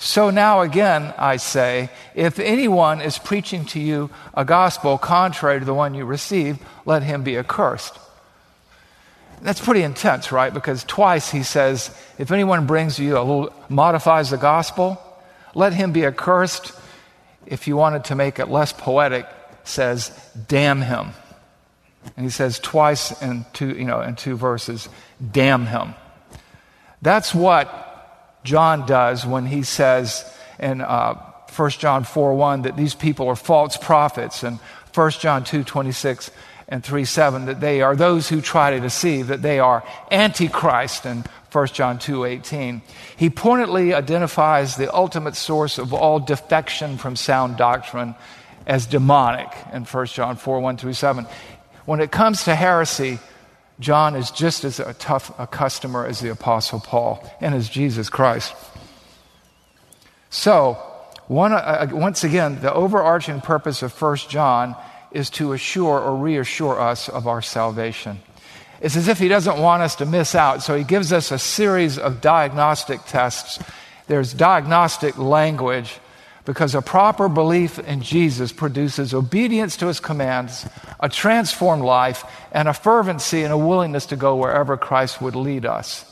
so 0.04 0.30
now 0.30 0.62
again 0.62 1.14
I 1.18 1.38
say, 1.38 1.90
if 2.14 2.38
anyone 2.40 3.02
is 3.02 3.18
preaching 3.18 3.66
to 3.68 3.80
you 3.80 4.10
a 4.34 4.44
gospel 4.44 4.98
contrary 4.98 5.60
to 5.60 5.66
the 5.66 5.74
one 5.74 5.94
you 5.94 6.06
received, 6.06 6.60
let 6.86 7.04
him 7.04 7.24
be 7.24 7.38
accursed. 7.38 7.98
That's 9.42 9.60
pretty 9.60 9.84
intense, 9.84 10.32
right? 10.32 10.54
Because 10.54 10.84
twice 10.84 11.30
he 11.30 11.44
says, 11.44 11.90
if 12.18 12.32
anyone 12.32 12.66
brings 12.66 12.98
you 13.00 13.18
a 13.18 13.20
little, 13.20 13.54
modifies 13.68 14.30
the 14.30 14.38
gospel, 14.38 15.02
let 15.54 15.74
him 15.74 15.92
be 15.92 16.06
accursed. 16.06 16.72
If 17.46 17.68
you 17.68 17.76
wanted 17.76 18.06
to 18.06 18.16
make 18.16 18.40
it 18.40 18.48
less 18.48 18.72
poetic, 18.72 19.28
says, 19.66 20.12
damn 20.48 20.82
him. 20.82 21.10
And 22.16 22.26
he 22.26 22.30
says 22.30 22.60
twice 22.60 23.22
in 23.22 23.46
two, 23.54 23.70
you 23.70 23.86
know, 23.86 24.02
in 24.02 24.16
two 24.16 24.36
verses, 24.36 24.88
damn 25.32 25.66
him. 25.66 25.94
That's 27.02 27.36
what 27.36 27.93
John 28.44 28.86
does 28.86 29.26
when 29.26 29.46
he 29.46 29.64
says 29.64 30.26
in 30.60 30.82
uh, 30.82 31.16
1 31.56 31.70
John 31.72 32.04
4 32.04 32.34
1 32.34 32.64
that 32.64 32.78
these 32.78 32.96
people 32.96 33.28
are 33.28 33.36
false 33.36 33.78
prophets, 33.78 34.44
and 34.44 34.60
1 34.94 35.12
John 35.12 35.44
2 35.44 35.64
26 35.64 36.32
and 36.68 36.84
3 36.84 37.06
7 37.06 37.46
that 37.46 37.60
they 37.60 37.82
are 37.82 37.96
those 37.96 38.30
who 38.30 38.42
try 38.42 38.72
to 38.72 38.80
deceive, 38.80 39.28
that 39.28 39.42
they 39.42 39.60
are 39.60 39.84
antichrist, 40.12 41.06
and 41.06 41.28
1 41.52 41.68
John 41.68 42.00
2 42.00 42.26
18. 42.26 42.82
He 43.16 43.30
pointedly 43.30 43.94
identifies 43.94 44.76
the 44.76 44.94
ultimate 44.94 45.36
source 45.36 45.78
of 45.78 45.94
all 45.94 46.20
defection 46.20 46.98
from 46.98 47.16
sound 47.16 47.58
doctrine 47.58 48.16
as 48.66 48.86
demonic 48.86 49.50
in 49.72 49.84
1 49.84 50.06
John 50.08 50.36
4 50.36 50.60
1 50.60 50.78
through 50.78 50.94
7. 50.94 51.26
When 51.86 52.00
it 52.00 52.12
comes 52.12 52.46
to 52.46 52.56
heresy, 52.56 53.20
John 53.80 54.16
is 54.16 54.32
just 54.32 54.64
as 54.64 54.80
a 54.80 54.94
tough 54.94 55.38
a 55.40 55.48
customer 55.48 56.06
as 56.06 56.20
the 56.20 56.32
Apostle 56.32 56.80
Paul 56.80 57.28
and 57.42 57.56
as 57.56 57.70
Jesus 57.70 58.10
Christ. 58.10 58.54
So, 60.30 60.74
one, 61.28 61.54
uh, 61.54 61.56
uh 61.56 61.88
once 61.92 62.24
again, 62.24 62.62
the 62.62 62.74
overarching 62.74 63.42
purpose 63.42 63.82
of 63.82 64.00
1 64.00 64.18
John 64.30 64.76
is 65.12 65.30
to 65.32 65.54
assure 65.54 66.00
or 66.00 66.16
reassure 66.16 66.80
us 66.80 67.08
of 67.10 67.28
our 67.28 67.42
salvation. 67.42 68.20
It's 68.82 68.98
as 68.98 69.08
if 69.08 69.20
he 69.20 69.28
doesn't 69.28 69.60
want 69.60 69.82
us 69.82 69.96
to 69.98 70.06
miss 70.06 70.36
out, 70.36 70.62
so 70.62 70.76
he 70.76 70.84
gives 70.84 71.14
us 71.14 71.32
a 71.32 71.40
series 71.40 71.98
of 71.98 72.20
diagnostic 72.20 73.00
tests. 73.06 73.60
There's 74.08 74.34
diagnostic 74.34 75.18
language 75.18 76.00
because 76.46 76.76
a 76.76 76.82
proper 76.82 77.30
belief 77.30 77.80
in 77.80 78.02
Jesus 78.02 78.52
produces 78.52 79.14
obedience 79.14 79.78
to 79.78 79.88
his 79.88 80.00
commands, 80.00 80.66
a 81.00 81.08
transformed 81.08 81.84
life, 81.84 82.26
and 82.52 82.68
a 82.68 82.74
fervency 82.74 83.44
and 83.44 83.54
a 83.54 83.58
willingness 83.58 84.08
to 84.08 84.16
go 84.16 84.36
wherever 84.36 84.76
Christ 84.76 85.22
would 85.22 85.36
lead 85.36 85.66
us. 85.66 86.06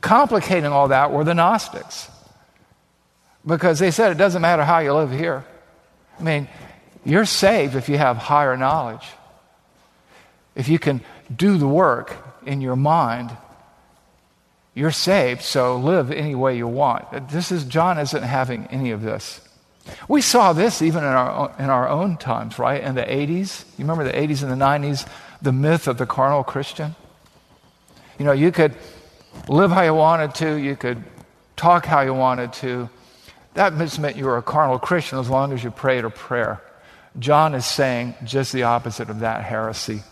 Complicating 0.00 0.70
all 0.70 0.88
that 0.88 1.12
were 1.12 1.24
the 1.24 1.34
Gnostics 1.34 2.08
because 3.46 3.78
they 3.78 3.90
said 3.90 4.12
it 4.12 4.18
doesn't 4.18 4.42
matter 4.42 4.64
how 4.64 4.78
you 4.78 4.92
live 4.92 5.10
here. 5.10 5.44
I 6.18 6.22
mean, 6.22 6.48
you're 7.04 7.26
saved 7.26 7.76
if 7.76 7.88
you 7.88 7.98
have 7.98 8.16
higher 8.16 8.56
knowledge. 8.56 9.06
If 10.54 10.68
you 10.68 10.78
can 10.78 11.02
do 11.34 11.58
the 11.58 11.68
work 11.68 12.16
in 12.46 12.60
your 12.60 12.76
mind, 12.76 13.36
you're 14.74 14.90
saved, 14.90 15.42
so 15.42 15.76
live 15.76 16.10
any 16.10 16.34
way 16.34 16.56
you 16.56 16.66
want. 16.66 17.28
This 17.30 17.52
is 17.52 17.64
John 17.64 17.98
isn't 17.98 18.22
having 18.22 18.66
any 18.66 18.90
of 18.90 19.02
this. 19.02 19.40
We 20.08 20.20
saw 20.20 20.52
this 20.52 20.82
even 20.82 21.04
in 21.04 21.10
our, 21.10 21.54
in 21.58 21.70
our 21.70 21.88
own 21.88 22.16
times, 22.16 22.58
right? 22.58 22.82
In 22.82 22.94
the 22.94 23.02
80s. 23.02 23.64
You 23.78 23.84
remember 23.84 24.04
the 24.04 24.12
80s 24.12 24.42
and 24.42 24.50
the 24.50 24.64
90s, 24.64 25.06
the 25.42 25.52
myth 25.52 25.86
of 25.86 25.98
the 25.98 26.06
carnal 26.06 26.42
Christian? 26.42 26.96
You 28.18 28.24
know, 28.24 28.32
you 28.32 28.50
could 28.50 28.74
live 29.48 29.70
how 29.70 29.82
you 29.82 29.94
wanted 29.94 30.34
to, 30.36 30.56
you 30.56 30.74
could 30.74 31.04
talk 31.56 31.86
how 31.86 32.00
you 32.00 32.14
wanted 32.14 32.52
to. 32.54 32.88
That 33.54 33.76
just 33.78 34.00
meant 34.00 34.16
you 34.16 34.24
were 34.24 34.38
a 34.38 34.42
carnal 34.42 34.78
Christian 34.78 35.18
as 35.18 35.30
long 35.30 35.52
as 35.52 35.62
you 35.62 35.70
prayed 35.70 36.04
a 36.04 36.10
prayer. 36.10 36.60
John 37.18 37.54
is 37.54 37.64
saying 37.64 38.14
just 38.24 38.52
the 38.52 38.64
opposite 38.64 39.08
of 39.08 39.20
that 39.20 39.44
heresy. 39.44 40.02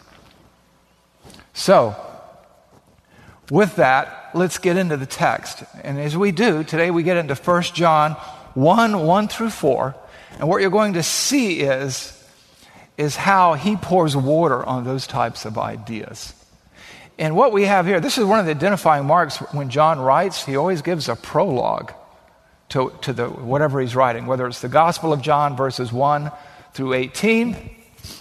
So, 1.52 1.96
with 3.50 3.76
that, 3.76 4.30
let's 4.34 4.58
get 4.58 4.76
into 4.76 4.96
the 4.96 5.06
text. 5.06 5.64
And 5.82 5.98
as 5.98 6.16
we 6.16 6.32
do, 6.32 6.64
today 6.64 6.90
we 6.90 7.02
get 7.02 7.16
into 7.16 7.34
1 7.34 7.62
John 7.74 8.12
1 8.54 9.06
1 9.06 9.28
through 9.28 9.50
4. 9.50 9.94
And 10.38 10.48
what 10.48 10.60
you're 10.60 10.70
going 10.70 10.94
to 10.94 11.02
see 11.02 11.60
is, 11.60 12.18
is 12.96 13.16
how 13.16 13.54
he 13.54 13.76
pours 13.76 14.16
water 14.16 14.64
on 14.64 14.84
those 14.84 15.06
types 15.06 15.44
of 15.44 15.58
ideas. 15.58 16.34
And 17.18 17.36
what 17.36 17.52
we 17.52 17.64
have 17.64 17.86
here, 17.86 18.00
this 18.00 18.18
is 18.18 18.24
one 18.24 18.38
of 18.38 18.46
the 18.46 18.52
identifying 18.52 19.06
marks 19.06 19.36
when 19.52 19.70
John 19.70 20.00
writes, 20.00 20.44
he 20.44 20.56
always 20.56 20.82
gives 20.82 21.08
a 21.08 21.16
prologue 21.16 21.92
to, 22.70 22.92
to 23.02 23.12
the, 23.12 23.28
whatever 23.28 23.80
he's 23.80 23.94
writing, 23.94 24.26
whether 24.26 24.46
it's 24.46 24.62
the 24.62 24.68
Gospel 24.68 25.12
of 25.12 25.20
John, 25.20 25.56
verses 25.56 25.92
1 25.92 26.32
through 26.72 26.94
18, 26.94 27.56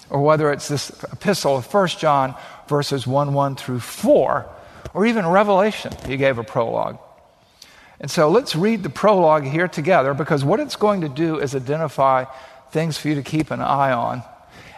or 0.09 0.21
whether 0.21 0.51
it's 0.51 0.67
this 0.67 0.89
epistle 1.11 1.55
of 1.55 1.73
1 1.73 1.87
John, 1.87 2.35
verses 2.67 3.07
1 3.07 3.33
1 3.33 3.55
through 3.55 3.79
4, 3.79 4.49
or 4.93 5.05
even 5.05 5.25
Revelation, 5.25 5.93
he 6.05 6.17
gave 6.17 6.37
a 6.37 6.43
prologue. 6.43 6.97
And 7.99 8.09
so 8.09 8.29
let's 8.29 8.55
read 8.55 8.83
the 8.83 8.89
prologue 8.89 9.43
here 9.43 9.67
together 9.67 10.13
because 10.13 10.43
what 10.43 10.59
it's 10.59 10.75
going 10.75 11.01
to 11.01 11.09
do 11.09 11.39
is 11.39 11.55
identify 11.55 12.25
things 12.71 12.97
for 12.97 13.09
you 13.09 13.15
to 13.15 13.23
keep 13.23 13.51
an 13.51 13.61
eye 13.61 13.91
on. 13.91 14.23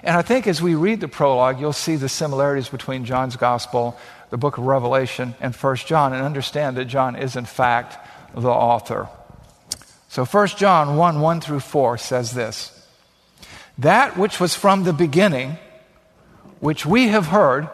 And 0.03 0.17
I 0.17 0.21
think 0.21 0.45
as 0.47 0.61
we 0.61 0.75
read 0.75 0.99
the 0.99 1.07
prologue, 1.07 1.59
you'll 1.59 1.71
see 1.71 1.95
the 1.95 2.09
similarities 2.09 2.67
between 2.67 3.05
John's 3.05 3.37
gospel, 3.37 3.97
the 4.29 4.37
book 4.37 4.57
of 4.57 4.65
Revelation, 4.65 5.35
and 5.39 5.55
1 5.55 5.75
John, 5.77 6.11
and 6.11 6.21
understand 6.21 6.75
that 6.75 6.85
John 6.85 7.15
is, 7.15 7.37
in 7.37 7.45
fact, 7.45 7.97
the 8.35 8.49
author. 8.49 9.07
So 10.09 10.25
1 10.25 10.47
John 10.49 10.97
1 10.97 11.21
1 11.21 11.41
through 11.41 11.61
4 11.61 11.97
says 11.97 12.33
this 12.33 12.85
That 13.77 14.17
which 14.17 14.39
was 14.39 14.53
from 14.53 14.83
the 14.83 14.93
beginning, 14.93 15.57
which 16.59 16.85
we 16.85 17.07
have 17.07 17.27
heard, 17.27 17.69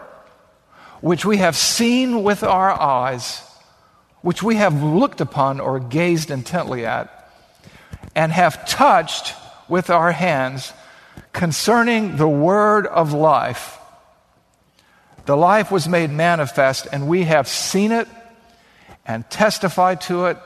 which 1.01 1.25
we 1.25 1.37
have 1.37 1.55
seen 1.55 2.23
with 2.23 2.43
our 2.43 2.71
eyes, 2.71 3.41
which 4.21 4.43
we 4.43 4.55
have 4.55 4.83
looked 4.83 5.21
upon 5.21 5.59
or 5.59 5.79
gazed 5.79 6.31
intently 6.31 6.85
at, 6.85 7.31
and 8.15 8.31
have 8.31 8.67
touched 8.67 9.33
with 9.67 9.89
our 9.89 10.11
hands 10.11 10.73
concerning 11.31 12.17
the 12.17 12.27
word 12.27 12.87
of 12.87 13.13
life. 13.13 13.77
The 15.25 15.37
life 15.37 15.71
was 15.71 15.87
made 15.87 16.09
manifest, 16.09 16.87
and 16.91 17.07
we 17.07 17.23
have 17.23 17.47
seen 17.47 17.91
it 17.91 18.07
and 19.05 19.29
testified 19.29 20.01
to 20.01 20.25
it 20.25 20.37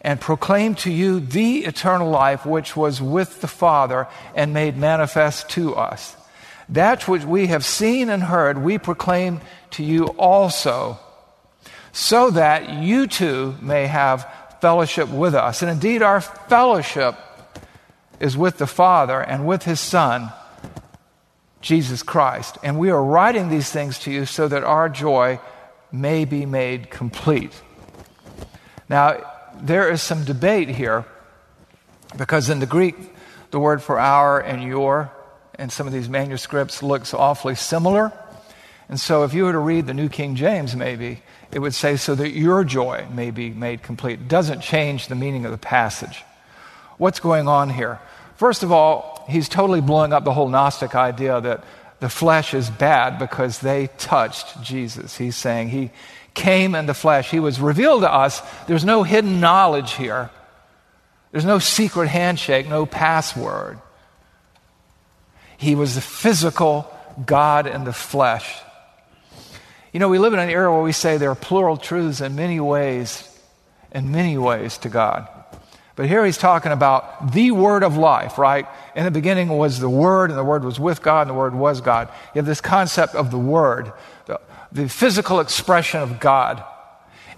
and 0.00 0.20
proclaimed 0.20 0.78
to 0.78 0.90
you 0.90 1.20
the 1.20 1.64
eternal 1.64 2.08
life 2.08 2.46
which 2.46 2.76
was 2.76 3.02
with 3.02 3.40
the 3.40 3.48
Father 3.48 4.06
and 4.34 4.54
made 4.54 4.76
manifest 4.76 5.50
to 5.50 5.74
us. 5.74 6.16
That 6.68 7.06
which 7.06 7.24
we 7.24 7.46
have 7.46 7.64
seen 7.64 8.10
and 8.10 8.22
heard, 8.22 8.58
we 8.58 8.78
proclaim 8.78 9.40
to 9.72 9.84
you 9.84 10.06
also, 10.06 10.98
so 11.92 12.30
that 12.30 12.82
you 12.82 13.06
too 13.06 13.56
may 13.60 13.86
have 13.86 14.28
fellowship 14.60 15.08
with 15.08 15.34
us. 15.34 15.62
And 15.62 15.70
indeed, 15.70 16.02
our 16.02 16.20
fellowship 16.20 17.14
is 18.18 18.36
with 18.36 18.58
the 18.58 18.66
Father 18.66 19.20
and 19.20 19.46
with 19.46 19.62
His 19.62 19.80
Son, 19.80 20.32
Jesus 21.60 22.02
Christ. 22.02 22.58
And 22.62 22.78
we 22.78 22.90
are 22.90 23.02
writing 23.02 23.48
these 23.48 23.70
things 23.70 23.98
to 24.00 24.10
you 24.10 24.26
so 24.26 24.48
that 24.48 24.64
our 24.64 24.88
joy 24.88 25.38
may 25.92 26.24
be 26.24 26.46
made 26.46 26.90
complete. 26.90 27.52
Now, 28.88 29.20
there 29.60 29.90
is 29.90 30.02
some 30.02 30.24
debate 30.24 30.68
here 30.68 31.04
because 32.16 32.50
in 32.50 32.60
the 32.60 32.66
Greek, 32.66 32.96
the 33.50 33.60
word 33.60 33.82
for 33.82 33.98
our 33.98 34.40
and 34.40 34.62
your 34.62 35.10
in 35.58 35.70
some 35.70 35.86
of 35.86 35.92
these 35.92 36.08
manuscripts 36.08 36.82
looks 36.82 37.14
awfully 37.14 37.54
similar. 37.54 38.12
And 38.88 39.00
so, 39.00 39.24
if 39.24 39.34
you 39.34 39.44
were 39.44 39.52
to 39.52 39.58
read 39.58 39.86
the 39.86 39.94
New 39.94 40.08
King 40.08 40.36
James, 40.36 40.76
maybe 40.76 41.22
it 41.50 41.58
would 41.58 41.74
say, 41.74 41.96
so 41.96 42.14
that 42.14 42.30
your 42.30 42.62
joy 42.62 43.06
may 43.12 43.30
be 43.30 43.50
made 43.50 43.82
complete. 43.82 44.20
It 44.20 44.28
doesn't 44.28 44.60
change 44.60 45.08
the 45.08 45.14
meaning 45.14 45.44
of 45.44 45.50
the 45.50 45.58
passage. 45.58 46.24
What's 46.98 47.20
going 47.20 47.48
on 47.48 47.70
here? 47.70 47.98
First 48.36 48.62
of 48.62 48.70
all, 48.70 49.24
he's 49.28 49.48
totally 49.48 49.80
blowing 49.80 50.12
up 50.12 50.24
the 50.24 50.32
whole 50.32 50.48
Gnostic 50.48 50.94
idea 50.94 51.40
that 51.40 51.64
the 52.00 52.08
flesh 52.08 52.54
is 52.54 52.70
bad 52.70 53.18
because 53.18 53.58
they 53.58 53.88
touched 53.98 54.62
Jesus. 54.62 55.16
He's 55.16 55.36
saying 55.36 55.70
he 55.70 55.90
came 56.34 56.74
in 56.74 56.86
the 56.86 56.94
flesh, 56.94 57.30
he 57.30 57.40
was 57.40 57.58
revealed 57.58 58.02
to 58.02 58.12
us. 58.12 58.42
There's 58.66 58.84
no 58.84 59.02
hidden 59.02 59.40
knowledge 59.40 59.94
here, 59.94 60.30
there's 61.32 61.46
no 61.46 61.58
secret 61.58 62.08
handshake, 62.08 62.68
no 62.68 62.86
password. 62.86 63.80
He 65.56 65.74
was 65.74 65.94
the 65.94 66.00
physical 66.00 66.92
God 67.24 67.66
in 67.66 67.84
the 67.84 67.92
flesh. 67.92 68.58
You 69.92 70.00
know, 70.00 70.08
we 70.08 70.18
live 70.18 70.34
in 70.34 70.38
an 70.38 70.50
era 70.50 70.72
where 70.72 70.82
we 70.82 70.92
say 70.92 71.16
there 71.16 71.30
are 71.30 71.34
plural 71.34 71.76
truths 71.76 72.20
in 72.20 72.36
many 72.36 72.60
ways, 72.60 73.26
in 73.92 74.10
many 74.10 74.36
ways 74.36 74.76
to 74.78 74.88
God. 74.88 75.28
But 75.94 76.06
here 76.06 76.26
he's 76.26 76.36
talking 76.36 76.72
about 76.72 77.32
the 77.32 77.52
word 77.52 77.82
of 77.82 77.96
life, 77.96 78.36
right? 78.36 78.66
In 78.94 79.04
the 79.04 79.10
beginning 79.10 79.48
was 79.48 79.80
the 79.80 79.88
word, 79.88 80.28
and 80.28 80.38
the 80.38 80.44
word 80.44 80.62
was 80.62 80.78
with 80.78 81.00
God, 81.00 81.22
and 81.22 81.30
the 81.30 81.38
word 81.38 81.54
was 81.54 81.80
God. 81.80 82.08
You 82.34 82.40
have 82.40 82.46
this 82.46 82.60
concept 82.60 83.14
of 83.14 83.30
the 83.30 83.38
word, 83.38 83.90
the, 84.26 84.38
the 84.70 84.90
physical 84.90 85.40
expression 85.40 86.02
of 86.02 86.20
God. 86.20 86.62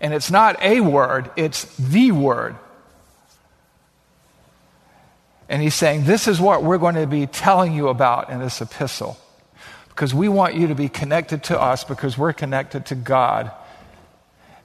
And 0.00 0.12
it's 0.12 0.30
not 0.30 0.60
a 0.60 0.80
word, 0.80 1.30
it's 1.36 1.64
the 1.76 2.10
word. 2.10 2.56
And 5.48 5.62
he's 5.62 5.74
saying, 5.74 6.04
This 6.04 6.28
is 6.28 6.40
what 6.40 6.62
we're 6.62 6.78
going 6.78 6.96
to 6.96 7.06
be 7.06 7.26
telling 7.26 7.74
you 7.74 7.88
about 7.88 8.30
in 8.30 8.38
this 8.38 8.60
epistle. 8.60 9.16
Because 9.88 10.14
we 10.14 10.28
want 10.28 10.54
you 10.54 10.68
to 10.68 10.74
be 10.74 10.88
connected 10.88 11.44
to 11.44 11.60
us 11.60 11.82
because 11.84 12.16
we're 12.16 12.32
connected 12.32 12.86
to 12.86 12.94
God. 12.94 13.50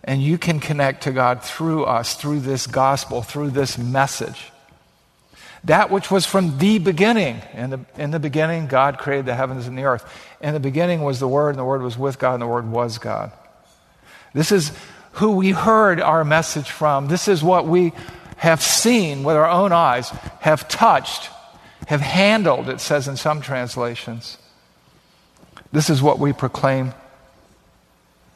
And 0.04 0.22
you 0.22 0.38
can 0.38 0.60
connect 0.60 1.04
to 1.04 1.12
God 1.12 1.41
through 1.43 1.86
us, 1.86 2.15
through 2.15 2.41
this 2.41 2.67
gospel, 2.67 3.22
through 3.22 3.52
this 3.52 3.78
message. 3.78 4.52
That 5.63 5.89
which 5.89 6.12
was 6.12 6.26
from 6.26 6.58
the 6.58 6.78
beginning. 6.78 7.41
In 7.54 7.69
the, 7.69 7.80
in 7.98 8.12
the 8.12 8.19
beginning, 8.19 8.67
God 8.67 8.98
created 8.98 9.26
the 9.26 9.34
heavens 9.34 9.65
and 9.65 9.78
the 9.78 9.86
earth. 9.86 10.06
In 10.41 10.54
the 10.54 10.60
beginning 10.60 11.02
was 11.04 11.19
the 11.19 11.28
Word, 11.28 11.52
and 11.52 11.58
the 11.58 11.63
Word 11.63 11.82
was 11.82 11.98
with 11.98 12.19
God, 12.19 12.34
and 12.34 12.41
the 12.41 12.48
Word 12.48 12.69
was 12.69 12.98
God. 12.98 13.32
This 14.34 14.52
is 14.52 14.74
who 15.13 15.32
we 15.32 15.52
heard 15.52 16.02
our 16.02 16.26
message 16.26 16.69
from. 16.69 17.08
This 17.08 17.30
is 17.30 17.41
what 17.41 17.65
we 17.65 17.93
have 18.44 18.62
seen 18.62 19.24
with 19.24 19.38
our 19.38 19.50
own 19.50 19.72
eyes, 19.72 20.10
have 20.42 20.68
touched, 20.68 21.30
have 21.88 22.02
handled, 22.02 22.68
it 22.68 22.82
says 22.82 23.08
in 23.08 23.16
some 23.16 23.40
translations. 23.40 24.38
This 25.72 25.90
is 25.90 26.02
what 26.02 26.20
we 26.20 26.34
proclaim. 26.34 26.94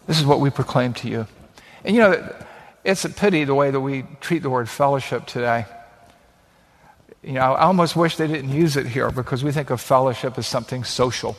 This 0.06 0.17
is 0.17 0.26
what 0.26 0.39
we 0.39 0.50
proclaim 0.50 0.93
to 0.93 1.10
you. 1.10 1.28
And 1.84 1.93
you 1.93 2.02
know, 2.02 2.36
it's 2.86 3.04
a 3.04 3.10
pity 3.10 3.43
the 3.43 3.54
way 3.54 3.70
that 3.70 3.82
we 3.82 4.06
treat 4.22 4.43
the 4.43 4.50
word 4.50 4.70
fellowship 4.70 5.26
today. 5.26 5.65
You 7.22 7.34
know, 7.34 7.41
I 7.41 7.63
almost 7.63 7.98
wish 7.98 8.15
they 8.15 8.28
didn't 8.28 8.54
use 8.54 8.78
it 8.78 8.86
here 8.86 9.12
because 9.12 9.43
we 9.43 9.52
think 9.52 9.72
of 9.72 9.82
fellowship 9.82 10.38
as 10.38 10.48
something 10.48 10.86
social. 10.86 11.36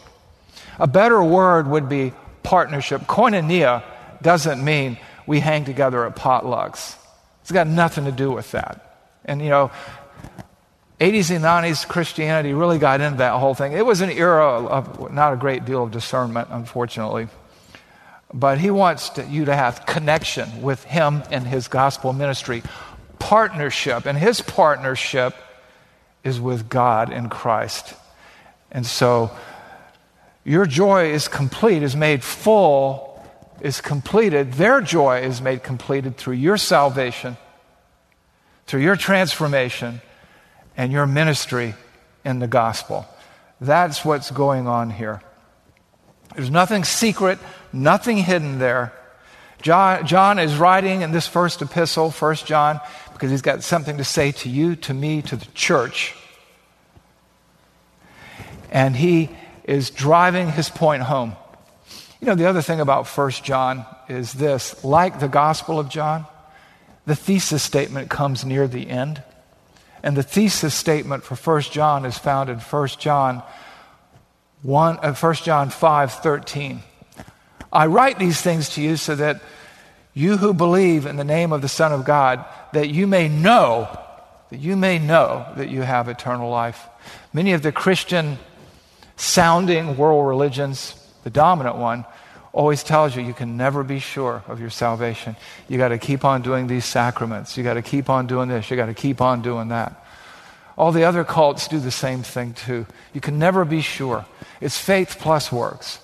A 0.78 0.86
better 0.86 1.24
word 1.24 1.68
would 1.68 1.88
be 1.88 2.12
partnership. 2.42 3.00
Koinonia 3.06 3.82
doesn't 4.20 4.62
mean 4.62 4.98
we 5.26 5.40
hang 5.40 5.64
together 5.64 6.04
at 6.04 6.16
potlucks. 6.16 6.96
It's 7.48 7.52
got 7.54 7.66
nothing 7.66 8.04
to 8.04 8.12
do 8.12 8.30
with 8.30 8.52
that. 8.52 9.08
And, 9.24 9.40
you 9.40 9.48
know, 9.48 9.70
80s 11.00 11.34
and 11.34 11.42
90s 11.42 11.88
Christianity 11.88 12.52
really 12.52 12.78
got 12.78 13.00
into 13.00 13.16
that 13.16 13.38
whole 13.38 13.54
thing. 13.54 13.72
It 13.72 13.86
was 13.86 14.02
an 14.02 14.10
era 14.10 14.66
of 14.66 15.10
not 15.14 15.32
a 15.32 15.36
great 15.38 15.64
deal 15.64 15.82
of 15.82 15.90
discernment, 15.90 16.48
unfortunately. 16.50 17.28
But 18.34 18.58
he 18.58 18.70
wants 18.70 19.08
to, 19.08 19.24
you 19.24 19.46
to 19.46 19.56
have 19.56 19.86
connection 19.86 20.60
with 20.60 20.84
him 20.84 21.22
and 21.30 21.46
his 21.46 21.68
gospel 21.68 22.12
ministry, 22.12 22.62
partnership. 23.18 24.04
And 24.04 24.18
his 24.18 24.42
partnership 24.42 25.34
is 26.22 26.38
with 26.38 26.68
God 26.68 27.10
in 27.10 27.30
Christ. 27.30 27.94
And 28.70 28.84
so 28.84 29.30
your 30.44 30.66
joy 30.66 31.12
is 31.12 31.28
complete, 31.28 31.82
is 31.82 31.96
made 31.96 32.22
full, 32.22 33.07
is 33.60 33.80
completed. 33.80 34.52
Their 34.54 34.80
joy 34.80 35.20
is 35.20 35.40
made 35.40 35.62
completed 35.62 36.16
through 36.16 36.34
your 36.34 36.56
salvation, 36.56 37.36
through 38.66 38.80
your 38.80 38.96
transformation, 38.96 40.00
and 40.76 40.92
your 40.92 41.06
ministry 41.06 41.74
in 42.24 42.38
the 42.38 42.46
gospel. 42.46 43.06
That's 43.60 44.04
what's 44.04 44.30
going 44.30 44.68
on 44.68 44.90
here. 44.90 45.20
There's 46.34 46.50
nothing 46.50 46.84
secret, 46.84 47.38
nothing 47.72 48.18
hidden 48.18 48.58
there. 48.58 48.92
John, 49.60 50.06
John 50.06 50.38
is 50.38 50.56
writing 50.56 51.02
in 51.02 51.10
this 51.10 51.26
first 51.26 51.62
epistle, 51.62 52.10
First 52.12 52.46
John, 52.46 52.80
because 53.12 53.30
he's 53.30 53.42
got 53.42 53.64
something 53.64 53.96
to 53.96 54.04
say 54.04 54.30
to 54.32 54.48
you, 54.48 54.76
to 54.76 54.94
me, 54.94 55.22
to 55.22 55.36
the 55.36 55.46
church. 55.46 56.14
And 58.70 58.94
he 58.94 59.30
is 59.64 59.90
driving 59.90 60.52
his 60.52 60.68
point 60.68 61.02
home. 61.02 61.34
You 62.20 62.26
know, 62.26 62.34
the 62.34 62.46
other 62.46 62.62
thing 62.62 62.80
about 62.80 63.06
First 63.06 63.44
John 63.44 63.86
is 64.08 64.32
this 64.32 64.82
like 64.82 65.20
the 65.20 65.28
Gospel 65.28 65.78
of 65.78 65.88
John, 65.88 66.26
the 67.06 67.14
thesis 67.14 67.62
statement 67.62 68.10
comes 68.10 68.44
near 68.44 68.66
the 68.66 68.88
end. 68.88 69.22
And 70.02 70.16
the 70.16 70.22
thesis 70.22 70.74
statement 70.74 71.24
for 71.24 71.36
First 71.36 71.72
John 71.72 72.04
is 72.04 72.18
found 72.18 72.50
in 72.50 72.60
First 72.60 73.00
John 73.00 73.42
1, 74.62 74.98
uh, 75.02 75.14
1 75.14 75.34
John 75.34 75.70
5 75.70 76.12
13. 76.12 76.82
I 77.72 77.86
write 77.86 78.18
these 78.18 78.40
things 78.40 78.70
to 78.70 78.82
you 78.82 78.96
so 78.96 79.14
that 79.14 79.40
you 80.14 80.36
who 80.36 80.52
believe 80.52 81.06
in 81.06 81.16
the 81.16 81.24
name 81.24 81.52
of 81.52 81.62
the 81.62 81.68
Son 81.68 81.92
of 81.92 82.04
God, 82.04 82.44
that 82.72 82.88
you 82.88 83.06
may 83.06 83.28
know, 83.28 83.88
that 84.50 84.58
you 84.58 84.74
may 84.74 84.98
know 84.98 85.46
that 85.56 85.68
you 85.68 85.82
have 85.82 86.08
eternal 86.08 86.50
life. 86.50 86.88
Many 87.32 87.52
of 87.52 87.62
the 87.62 87.70
Christian 87.70 88.38
sounding 89.16 89.96
world 89.96 90.26
religions, 90.26 90.94
the 91.28 91.32
dominant 91.32 91.76
one, 91.76 92.06
always 92.54 92.82
tells 92.82 93.14
you 93.14 93.22
you 93.22 93.34
can 93.34 93.58
never 93.58 93.84
be 93.84 93.98
sure 93.98 94.42
of 94.48 94.60
your 94.60 94.70
salvation. 94.70 95.36
You 95.68 95.76
got 95.76 95.88
to 95.88 95.98
keep 95.98 96.24
on 96.24 96.40
doing 96.40 96.68
these 96.68 96.86
sacraments. 96.86 97.58
You 97.58 97.64
got 97.64 97.74
to 97.74 97.82
keep 97.82 98.08
on 98.08 98.26
doing 98.26 98.48
this. 98.48 98.70
You 98.70 98.78
got 98.78 98.86
to 98.86 98.94
keep 98.94 99.20
on 99.20 99.42
doing 99.42 99.68
that. 99.68 100.06
All 100.78 100.90
the 100.90 101.04
other 101.04 101.24
cults 101.24 101.68
do 101.68 101.80
the 101.80 101.90
same 101.90 102.22
thing 102.22 102.54
too. 102.54 102.86
You 103.12 103.20
can 103.20 103.38
never 103.38 103.66
be 103.66 103.82
sure. 103.82 104.24
It's 104.62 104.78
faith 104.78 105.18
plus 105.20 105.52
works. 105.52 105.98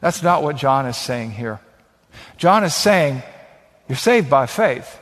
That's 0.00 0.24
not 0.24 0.42
what 0.42 0.56
John 0.56 0.86
is 0.86 0.96
saying 0.96 1.30
here. 1.30 1.60
John 2.36 2.64
is 2.64 2.74
saying 2.74 3.22
you're 3.88 3.96
saved 3.96 4.28
by 4.28 4.46
faith. 4.46 4.98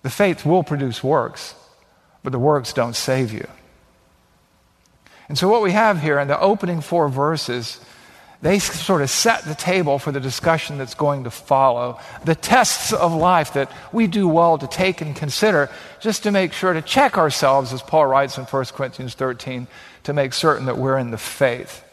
The 0.00 0.08
faith 0.08 0.46
will 0.46 0.62
produce 0.62 1.04
works, 1.04 1.54
but 2.22 2.32
the 2.32 2.38
works 2.38 2.72
don't 2.72 2.96
save 2.96 3.34
you. 3.34 3.46
And 5.28 5.36
so, 5.36 5.46
what 5.46 5.62
we 5.62 5.72
have 5.72 6.00
here 6.00 6.18
in 6.18 6.28
the 6.28 6.40
opening 6.40 6.80
four 6.80 7.08
verses, 7.10 7.80
they 8.40 8.60
sort 8.60 9.02
of 9.02 9.10
set 9.10 9.44
the 9.44 9.54
table 9.54 9.98
for 9.98 10.12
the 10.12 10.20
discussion 10.20 10.78
that's 10.78 10.94
going 10.94 11.24
to 11.24 11.30
follow. 11.30 11.98
The 12.24 12.36
tests 12.36 12.92
of 12.92 13.12
life 13.12 13.54
that 13.54 13.72
we 13.92 14.06
do 14.06 14.28
well 14.28 14.58
to 14.58 14.66
take 14.68 15.00
and 15.00 15.16
consider 15.16 15.68
just 16.00 16.22
to 16.22 16.30
make 16.30 16.52
sure 16.52 16.72
to 16.72 16.82
check 16.82 17.18
ourselves, 17.18 17.72
as 17.72 17.82
Paul 17.82 18.06
writes 18.06 18.38
in 18.38 18.44
1 18.44 18.64
Corinthians 18.66 19.14
13, 19.14 19.66
to 20.04 20.12
make 20.12 20.32
certain 20.32 20.66
that 20.66 20.78
we're 20.78 20.98
in 20.98 21.10
the 21.10 21.18
faith. 21.18 21.84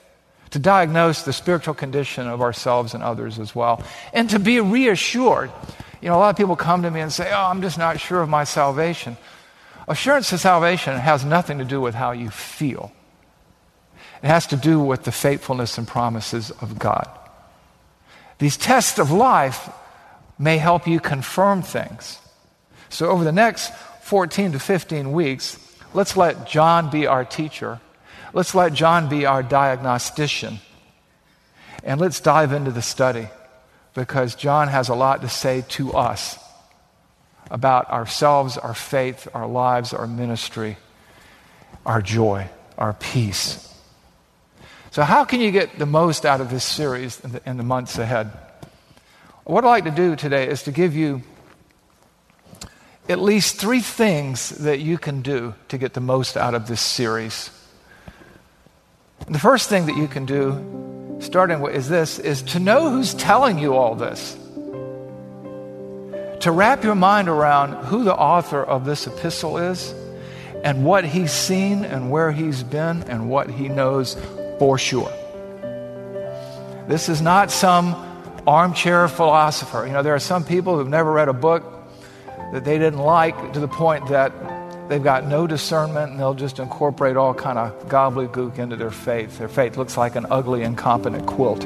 To 0.51 0.59
diagnose 0.59 1.23
the 1.23 1.33
spiritual 1.33 1.73
condition 1.73 2.27
of 2.27 2.41
ourselves 2.41 2.93
and 2.93 3.01
others 3.01 3.39
as 3.39 3.55
well. 3.55 3.83
And 4.13 4.29
to 4.29 4.37
be 4.37 4.59
reassured. 4.59 5.51
You 5.99 6.09
know, 6.09 6.15
a 6.15 6.19
lot 6.19 6.29
of 6.29 6.37
people 6.37 6.55
come 6.55 6.83
to 6.83 6.91
me 6.91 7.01
and 7.01 7.11
say, 7.11 7.31
Oh, 7.33 7.45
I'm 7.45 7.63
just 7.63 7.79
not 7.79 7.99
sure 7.99 8.21
of 8.21 8.29
my 8.29 8.43
salvation. 8.43 9.17
Assurance 9.87 10.31
of 10.31 10.39
salvation 10.39 10.97
has 10.97 11.25
nothing 11.25 11.57
to 11.57 11.65
do 11.65 11.81
with 11.81 11.95
how 11.95 12.11
you 12.11 12.29
feel. 12.29 12.91
It 14.25 14.29
has 14.29 14.47
to 14.47 14.55
do 14.55 14.79
with 14.79 15.03
the 15.03 15.11
faithfulness 15.11 15.77
and 15.77 15.87
promises 15.87 16.49
of 16.49 16.79
God. 16.79 17.07
These 18.39 18.57
tests 18.57 18.97
of 18.97 19.11
life 19.11 19.69
may 20.39 20.57
help 20.57 20.87
you 20.87 20.99
confirm 20.99 21.61
things. 21.61 22.17
So, 22.89 23.07
over 23.09 23.23
the 23.23 23.31
next 23.31 23.71
14 24.01 24.53
to 24.53 24.59
15 24.59 25.11
weeks, 25.11 25.59
let's 25.93 26.17
let 26.17 26.47
John 26.47 26.89
be 26.89 27.05
our 27.05 27.23
teacher. 27.23 27.79
Let's 28.33 28.55
let 28.55 28.73
John 28.73 29.09
be 29.09 29.27
our 29.27 29.43
diagnostician. 29.43 30.57
And 31.83 32.01
let's 32.01 32.19
dive 32.19 32.51
into 32.51 32.71
the 32.71 32.81
study 32.81 33.27
because 33.93 34.33
John 34.33 34.69
has 34.69 34.89
a 34.89 34.95
lot 34.95 35.21
to 35.21 35.29
say 35.29 35.63
to 35.77 35.93
us 35.93 36.39
about 37.51 37.91
ourselves, 37.91 38.57
our 38.57 38.73
faith, 38.73 39.27
our 39.35 39.45
lives, 39.45 39.93
our 39.93 40.07
ministry, 40.07 40.77
our 41.85 42.01
joy, 42.01 42.49
our 42.75 42.93
peace. 42.93 43.71
So, 44.95 45.03
how 45.03 45.25
can 45.25 45.41
you 45.41 45.51
get 45.51 45.77
the 45.77 45.85
most 45.85 46.25
out 46.25 46.39
of 46.39 46.49
this 46.49 46.63
series 46.63 47.19
in 47.19 47.33
the, 47.33 47.41
in 47.45 47.57
the 47.57 47.63
months 47.63 47.97
ahead? 47.97 48.31
What 49.43 49.65
I'd 49.65 49.67
like 49.67 49.83
to 49.83 49.91
do 49.91 50.15
today 50.15 50.47
is 50.47 50.63
to 50.63 50.71
give 50.71 50.95
you 50.95 51.21
at 53.09 53.19
least 53.19 53.57
three 53.57 53.81
things 53.81 54.51
that 54.51 54.79
you 54.79 54.97
can 54.97 55.21
do 55.21 55.53
to 55.67 55.77
get 55.77 55.95
the 55.95 55.99
most 55.99 56.37
out 56.37 56.53
of 56.53 56.69
this 56.69 56.79
series. 56.79 57.49
The 59.27 59.37
first 59.37 59.67
thing 59.67 59.87
that 59.87 59.97
you 59.97 60.07
can 60.07 60.25
do, 60.25 61.17
starting 61.19 61.59
with, 61.59 61.75
is 61.75 61.89
this, 61.89 62.17
is 62.17 62.41
to 62.53 62.59
know 62.59 62.89
who's 62.89 63.13
telling 63.15 63.59
you 63.59 63.73
all 63.75 63.95
this. 63.95 64.37
To 66.39 66.51
wrap 66.53 66.85
your 66.85 66.95
mind 66.95 67.27
around 67.27 67.83
who 67.83 68.05
the 68.05 68.15
author 68.15 68.63
of 68.63 68.85
this 68.85 69.07
epistle 69.07 69.57
is 69.57 69.93
and 70.63 70.85
what 70.85 71.03
he's 71.03 71.33
seen 71.33 71.83
and 71.83 72.09
where 72.09 72.31
he's 72.31 72.63
been 72.63 73.03
and 73.09 73.29
what 73.29 73.49
he 73.49 73.67
knows 73.67 74.15
for 74.59 74.77
sure. 74.77 75.11
This 76.87 77.09
is 77.09 77.21
not 77.21 77.51
some 77.51 77.95
armchair 78.45 79.07
philosopher. 79.07 79.85
You 79.87 79.93
know, 79.93 80.03
there 80.03 80.15
are 80.15 80.19
some 80.19 80.43
people 80.43 80.77
who've 80.77 80.87
never 80.87 81.11
read 81.11 81.29
a 81.29 81.33
book 81.33 81.63
that 82.53 82.63
they 82.63 82.77
didn't 82.77 82.99
like 82.99 83.53
to 83.53 83.59
the 83.59 83.67
point 83.67 84.07
that 84.07 84.31
they've 84.87 85.03
got 85.03 85.25
no 85.25 85.47
discernment 85.47 86.11
and 86.11 86.19
they'll 86.19 86.35
just 86.35 86.59
incorporate 86.59 87.17
all 87.17 87.33
kind 87.33 87.57
of 87.57 87.89
gobbledygook 87.89 88.59
into 88.59 88.75
their 88.75 88.91
faith. 88.91 89.39
Their 89.39 89.49
faith 89.49 89.77
looks 89.77 89.97
like 89.97 90.15
an 90.15 90.27
ugly, 90.29 90.61
incompetent 90.61 91.25
quilt. 91.25 91.65